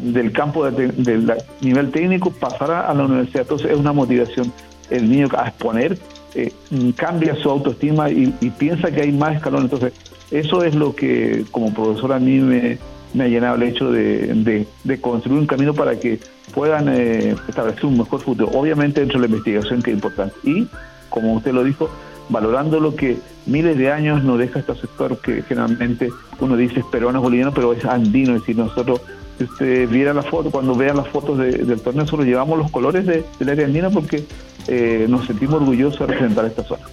del 0.04 0.34
campo 0.34 0.70
del 0.70 1.34
nivel 1.62 1.92
técnico 1.92 2.30
pasar 2.30 2.72
a 2.72 2.94
la 2.94 3.06
universidad, 3.06 3.44
entonces 3.44 3.72
es 3.72 3.78
una 3.78 3.94
motivación 3.94 4.52
el 4.90 5.10
niño 5.10 5.30
a 5.38 5.48
exponer, 5.48 5.98
eh, 6.36 6.52
cambia 6.96 7.36
su 7.36 7.50
autoestima 7.50 8.10
y, 8.10 8.34
y 8.40 8.50
piensa 8.50 8.92
que 8.92 9.02
hay 9.02 9.12
más 9.12 9.36
escalones, 9.36 9.72
entonces 9.72 9.94
eso 10.32 10.64
es 10.64 10.74
lo 10.74 10.96
que 10.96 11.44
como 11.52 11.74
profesor 11.74 12.14
a 12.14 12.20
mí 12.20 12.40
me, 12.40 12.78
ha 13.22 13.28
llenado 13.28 13.56
el 13.56 13.64
hecho 13.64 13.92
de, 13.92 14.66
construir 15.02 15.40
un 15.40 15.46
camino 15.46 15.74
para 15.74 16.00
que 16.00 16.20
puedan 16.54 16.88
eh, 16.88 17.36
establecer 17.50 17.86
un 17.86 17.98
mejor 17.98 18.22
futuro. 18.22 18.50
Obviamente 18.54 19.02
dentro 19.02 19.20
de 19.20 19.28
la 19.28 19.34
investigación 19.34 19.82
que 19.82 19.92
es 19.92 19.96
importante. 19.96 20.34
Y, 20.44 20.68
como 21.10 21.34
usted 21.34 21.52
lo 21.52 21.66
dijo, 21.66 21.90
valorando 22.30 22.80
lo 22.80 22.96
que 22.96 23.18
miles 23.46 23.78
de 23.78 23.92
años 23.92 24.24
nos 24.24 24.40
deja 24.40 24.60
este 24.60 24.74
sector 24.76 25.18
que 25.18 25.42
generalmente 25.44 26.10
uno 26.40 26.56
dice 26.56 26.80
es 26.80 26.86
peruano, 26.86 27.22
boliviano, 27.22 27.54
pero 27.54 27.74
es 27.74 27.84
andino. 27.84 28.36
Es 28.36 28.42
decir, 28.42 28.56
nosotros, 28.56 29.02
si 29.38 29.44
usted 29.44 29.90
viera 29.90 30.14
la 30.14 30.24
foto, 30.24 30.50
cuando 30.50 30.76
vean 30.76 30.96
las 30.96 31.10
fotos 31.10 31.38
del 31.40 31.82
torneo, 31.82 32.04
nosotros 32.04 32.26
llevamos 32.26 32.58
los 32.58 32.72
colores 32.72 33.06
del 33.06 33.50
área 33.50 33.66
andina 33.66 33.90
porque 33.90 34.24
eh, 34.68 35.06
nos 35.10 35.26
sentimos 35.26 35.62
orgullosos 35.62 36.00
de 36.00 36.08
representar 36.08 36.46
esta 36.46 36.64
zona. 36.64 36.84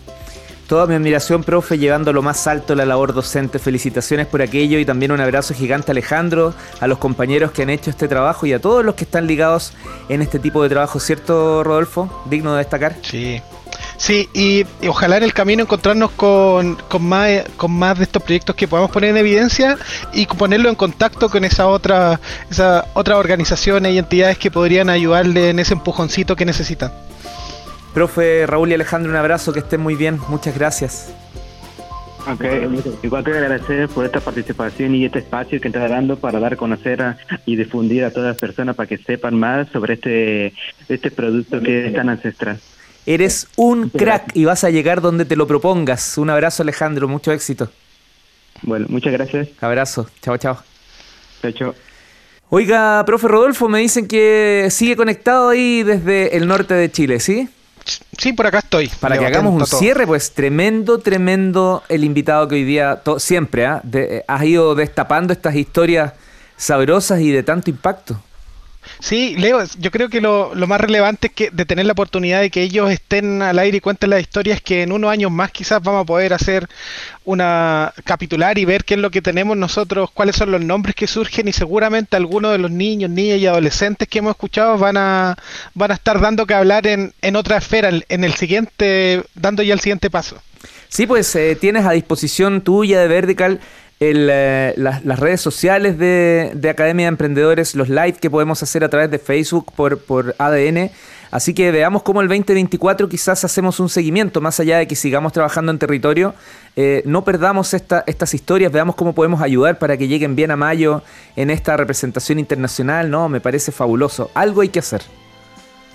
Toda 0.69 0.87
mi 0.87 0.95
admiración, 0.95 1.45
profe, 1.45 1.79
llevando 1.79 2.13
lo 2.13 2.21
más 2.21 2.47
alto 2.47 2.75
la 2.75 2.85
labor 2.85 3.15
docente. 3.15 3.59
Felicitaciones 3.59 4.27
por 4.27 4.43
aquello 4.43 4.79
y 4.79 4.85
también 4.85 5.13
un 5.13 5.21
abrazo 5.21 5.55
gigante 5.55 5.91
a 5.91 5.93
Alejandro, 5.93 6.53
a 6.81 6.87
los 6.87 6.99
compañeros 6.99 7.53
que 7.53 7.63
han 7.63 7.71
hecho 7.71 7.89
este 7.89 8.07
trabajo 8.07 8.45
y 8.45 8.53
a 8.53 8.61
todos 8.61 8.85
los 8.85 8.95
que 8.95 9.05
están 9.05 9.27
ligados 9.27 9.73
en 10.11 10.21
este 10.21 10.39
tipo 10.39 10.63
de 10.63 10.69
trabajo, 10.69 11.01
¿cierto, 11.01 11.65
Rodolfo? 11.65 12.25
Digno 12.29 12.53
de 12.53 12.59
destacar. 12.59 12.97
Sí, 13.01 13.41
Sí, 13.99 14.29
y, 14.33 14.65
ojalá 14.87 15.17
en 15.17 15.25
el 15.25 15.35
camino 15.35 15.63
encontrarnos 15.63 16.13
con, 16.13 16.77
con, 16.89 17.05
más, 17.05 17.43
con 17.57 17.73
más 17.73 17.99
de 17.99 18.05
estos 18.05 18.23
proyectos 18.23 18.55
que 18.55 18.69
podamos 18.69 18.93
poner 18.93 19.11
en 19.11 19.17
evidencia 19.17 19.77
y 20.13 20.25
ponerlo 20.27 20.69
en 20.69 20.77
contacto 20.77 21.29
con 21.29 21.45
esa 21.45 21.67
otra, 21.67 22.21
esa 22.49 22.87
otras 22.95 23.19
organizaciones 23.19 23.93
y 23.93 23.99
entidades 23.99 24.39
que 24.39 24.53
podrían 24.53 24.89
ayudarle 24.89 25.51
en 25.51 25.59
ese 25.59 25.75
empujoncito 25.75 26.37
que 26.37 26.45
necesitan. 26.45 26.93
Profe 27.95 28.47
Raúl 28.47 28.71
y 28.71 28.75
Alejandro, 28.75 29.11
un 29.11 29.17
abrazo, 29.17 29.53
que 29.53 29.61
estén 29.61 29.81
muy 29.81 29.95
bien, 29.95 30.19
muchas 30.29 30.57
gracias. 30.57 31.13
Ok, 32.31 32.45
igual 33.03 33.25
quiero 33.25 33.39
agradecer 33.39 33.89
por 33.89 34.05
esta 34.05 34.21
participación 34.21 34.95
y 34.95 35.07
este 35.07 35.21
espacio 35.21 35.61
que 35.61 35.69
está 35.69 35.89
dando 35.89 36.19
para 36.19 36.39
dar 36.39 36.53
a 36.53 36.57
conocer 36.57 37.17
y 37.47 37.57
difundir 37.57 38.05
a 38.05 38.11
todas 38.11 38.29
las 38.29 38.37
personas 38.37 38.77
para 38.77 38.87
que 38.87 38.99
sepan 38.99 39.35
más 39.35 39.69
sobre 39.69 39.95
este, 39.95 40.53
este 40.89 41.11
producto 41.11 41.61
que 41.61 41.87
es 41.87 41.95
tan 41.95 42.11
ancestral. 42.11 42.61
Eres 43.07 43.49
un 43.57 43.89
crack 43.89 44.33
y 44.35 44.45
vas 44.45 44.65
a 44.65 44.71
llegar 44.71 45.01
donde 45.01 45.25
te 45.25 45.37
lo 45.37 45.47
propongas. 45.47 46.19
Un 46.19 46.29
abrazo 46.29 46.63
Alejandro, 46.63 47.09
mucho 47.09 47.33
éxito. 47.33 47.71
Bueno, 48.61 48.87
muchas 48.91 49.13
gracias. 49.15 49.49
Abrazo, 49.63 50.11
chao, 50.21 50.37
chao. 50.37 50.59
Chao, 51.41 51.53
chao. 51.53 51.75
Oiga, 52.51 53.03
profe 53.07 53.29
Rodolfo, 53.29 53.69
me 53.69 53.79
dicen 53.79 54.07
que 54.07 54.69
sigue 54.71 54.97
conectado 54.97 55.49
ahí 55.49 55.83
desde 55.83 56.37
el 56.37 56.47
norte 56.47 56.75
de 56.75 56.91
Chile, 56.91 57.21
¿sí? 57.21 57.49
Sí, 58.17 58.33
por 58.33 58.47
acá 58.47 58.59
estoy. 58.59 58.91
Para 59.01 59.19
que 59.19 59.27
hagamos 59.27 59.55
un 59.55 59.67
cierre, 59.67 60.07
pues 60.07 60.33
tremendo, 60.33 60.99
tremendo 60.99 61.83
el 61.89 62.05
invitado 62.05 62.49
que 62.49 62.57
hoy 62.57 62.65
día, 62.65 63.03
siempre, 63.19 63.67
¿ah? 63.67 63.83
eh, 63.93 64.25
has 64.27 64.45
ido 64.45 64.75
destapando 64.75 65.33
estas 65.33 65.55
historias 65.55 66.13
sabrosas 66.57 67.21
y 67.21 67.31
de 67.31 67.43
tanto 67.43 67.71
impacto. 67.71 68.21
Sí, 69.01 69.37
Leo, 69.37 69.63
yo 69.79 69.91
creo 69.91 70.09
que 70.09 70.21
lo, 70.21 70.53
más 70.55 70.81
relevante 70.81 71.29
es 71.29 71.33
que 71.33 71.51
de 71.51 71.65
tener 71.65 71.87
la 71.87 71.93
oportunidad 71.93 72.41
de 72.41 72.51
que 72.51 72.63
ellos 72.63 72.91
estén 72.91 73.43
al 73.43 73.59
aire 73.59 73.79
y 73.79 73.81
cuenten 73.81 74.11
las 74.11 74.21
historias 74.21 74.61
que 74.61 74.83
en 74.83 74.93
unos 74.93 75.11
años 75.11 75.31
más 75.31 75.53
quizás 75.53 75.83
vamos 75.83 76.03
a 76.03 76.07
poder 76.07 76.33
hacer 76.33 76.69
una 77.25 77.93
capitular 78.05 78.59
y 78.59 78.65
ver 78.65 78.85
qué 78.85 78.95
es 78.95 79.01
lo 79.01 79.11
que 79.11 79.23
tenemos 79.23 79.57
nosotros, 79.57 80.11
cuáles 80.13 80.37
son 80.37 80.51
los 80.51 80.61
nombres 80.61 80.95
que 80.95 81.07
surgen 81.07 81.49
y 81.49 81.53
seguramente 81.53 82.17
algunos 82.17 82.53
de 82.53 82.59
los 82.59 82.71
niños, 82.71 83.11
niñas 83.11 83.39
y 83.39 83.47
adolescentes 83.47 84.09
que 84.09 84.19
hemos 84.19 84.31
escuchado 84.31 84.79
van 84.79 84.97
a 84.97 85.37
van 85.75 85.91
a 85.91 85.95
estar 85.95 86.21
dando 86.21 86.47
que 86.47 86.55
hablar 86.55 86.87
en, 86.87 87.13
en 87.23 87.37
otra 87.37 87.59
esfera, 87.59 87.91
en 88.09 88.25
el 88.25 88.35
siguiente, 88.35 89.23
dando 89.35 89.63
ya 89.63 89.75
el 89.75 89.81
siguiente 89.81 90.11
paso. 90.11 90.41
Sí, 90.89 91.07
pues 91.07 91.35
eh, 91.37 91.57
tienes 91.61 91.85
a 91.85 91.93
disposición 91.93 92.63
tuya 92.63 93.01
de 93.01 93.09
Vertical 93.09 93.61
el, 94.01 94.29
eh, 94.31 94.75
las, 94.77 95.19
redes 95.19 95.41
sociales 95.41 95.99
de, 95.99 96.69
Academia 96.71 97.07
de 97.07 97.09
Emprendedores, 97.09 97.75
los 97.75 97.89
live 97.89 98.15
que 98.15 98.31
podemos 98.31 98.63
hacer 98.63 98.85
a 98.85 98.89
través 98.89 99.11
de 99.11 99.19
Facebook 99.19 99.73
por, 99.75 99.99
por 99.99 100.35
ADN. 100.39 100.91
Así 101.31 101.53
que 101.53 101.71
veamos 101.71 102.03
cómo 102.03 102.23
el 102.23 102.29
2024 102.29 103.09
quizás 103.09 103.45
hacemos 103.45 103.81
un 103.81 103.91
seguimiento, 103.91 104.41
más 104.41 104.61
allá 104.61 104.79
de 104.79 104.89
que 104.89 104.97
sigamos 104.97 105.33
trabajando 105.33 105.71
en 105.71 105.79
territorio, 105.79 106.35
eh, 106.75 107.03
no 107.05 107.23
perdamos 107.23 107.75
esta, 107.75 108.03
estas 108.07 108.33
historias, 108.33 108.73
veamos 108.73 108.95
cómo 108.95 109.15
podemos 109.15 109.43
ayudar 109.43 109.79
para 109.79 109.99
que 109.99 110.09
lleguen 110.09 110.37
bien 110.37 110.51
a 110.53 110.57
mayo 110.57 111.03
en 111.37 111.51
esta 111.51 111.77
representación 111.77 112.39
internacional, 112.39 113.11
¿no? 113.11 113.29
Me 113.29 113.41
parece 113.41 113.73
fabuloso. 113.73 114.31
Algo 114.33 114.63
hay 114.63 114.71
que 114.71 114.79
hacer. 114.79 115.03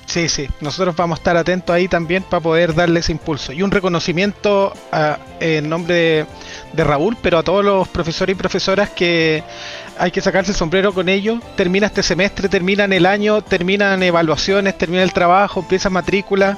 Sí, 0.05 0.29
sí, 0.29 0.47
nosotros 0.61 0.95
vamos 0.95 1.17
a 1.17 1.19
estar 1.19 1.37
atentos 1.37 1.73
ahí 1.73 1.87
también 1.87 2.23
para 2.23 2.41
poder 2.41 2.75
darle 2.75 2.99
ese 2.99 3.11
impulso. 3.11 3.51
Y 3.51 3.63
un 3.63 3.71
reconocimiento 3.71 4.73
en 5.39 5.69
nombre 5.69 6.25
de, 6.73 6.83
Raúl, 6.83 7.17
pero 7.21 7.39
a 7.39 7.43
todos 7.43 7.63
los 7.63 7.87
profesores 7.87 8.35
y 8.35 8.37
profesoras 8.37 8.89
que 8.89 9.43
hay 9.97 10.11
que 10.11 10.21
sacarse 10.21 10.51
el 10.51 10.57
sombrero 10.57 10.93
con 10.93 11.09
ellos. 11.09 11.39
Termina 11.55 11.87
este 11.87 12.03
semestre, 12.03 12.49
terminan 12.49 12.93
el 12.93 13.05
año, 13.05 13.41
terminan 13.41 14.03
evaluaciones, 14.03 14.77
termina 14.77 15.03
el 15.03 15.13
trabajo, 15.13 15.61
empieza 15.61 15.89
matrícula 15.89 16.57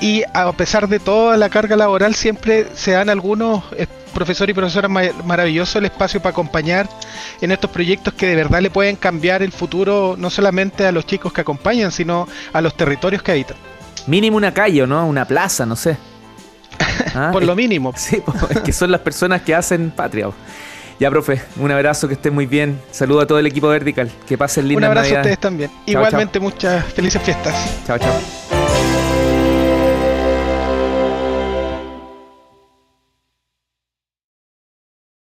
y 0.00 0.22
a 0.32 0.52
pesar 0.52 0.88
de 0.88 1.00
toda 1.00 1.36
la 1.36 1.48
carga 1.48 1.76
laboral 1.76 2.14
siempre 2.14 2.68
se 2.74 2.92
dan 2.92 3.10
algunos 3.10 3.64
profesor 4.14 4.48
y 4.48 4.54
profesora 4.54 4.88
maravilloso 4.88 5.78
el 5.78 5.86
espacio 5.86 6.20
para 6.20 6.30
acompañar 6.30 6.88
en 7.40 7.50
estos 7.50 7.70
proyectos 7.70 8.14
que 8.14 8.26
de 8.26 8.36
verdad 8.36 8.60
le 8.60 8.70
pueden 8.70 8.96
cambiar 8.96 9.42
el 9.42 9.52
futuro 9.52 10.14
no 10.16 10.30
solamente 10.30 10.86
a 10.86 10.92
los 10.92 11.04
chicos 11.06 11.32
que 11.32 11.42
acompañan, 11.42 11.92
sino 11.92 12.26
a 12.52 12.60
los 12.60 12.74
territorios 12.76 13.22
que 13.22 13.32
habitan. 13.32 13.56
Mínimo 14.06 14.36
una 14.36 14.52
calle, 14.52 14.86
¿no? 14.86 15.06
Una 15.06 15.24
plaza, 15.26 15.66
no 15.66 15.76
sé. 15.76 15.96
¿Ah? 17.14 17.30
Por 17.32 17.44
lo 17.44 17.54
mínimo. 17.54 17.92
Sí, 17.96 18.22
es 18.50 18.60
que 18.60 18.72
son 18.72 18.90
las 18.90 19.00
personas 19.00 19.42
que 19.42 19.54
hacen 19.54 19.90
patria. 19.90 20.28
Ya, 21.00 21.10
profe, 21.10 21.42
un 21.56 21.70
abrazo, 21.70 22.06
que 22.06 22.14
estén 22.14 22.32
muy 22.34 22.46
bien. 22.46 22.80
Saludo 22.92 23.20
a 23.20 23.26
todo 23.26 23.38
el 23.38 23.46
equipo 23.46 23.68
Vertical. 23.68 24.10
Que 24.26 24.38
pasen 24.38 24.68
lindas 24.68 24.88
Un 24.88 24.96
abrazo 24.96 25.16
a 25.16 25.18
ustedes 25.18 25.38
también. 25.38 25.70
Igualmente, 25.86 26.38
muchas 26.38 26.84
felices 26.92 27.20
fiestas. 27.22 27.54
Chao, 27.86 27.98
chao. 27.98 28.43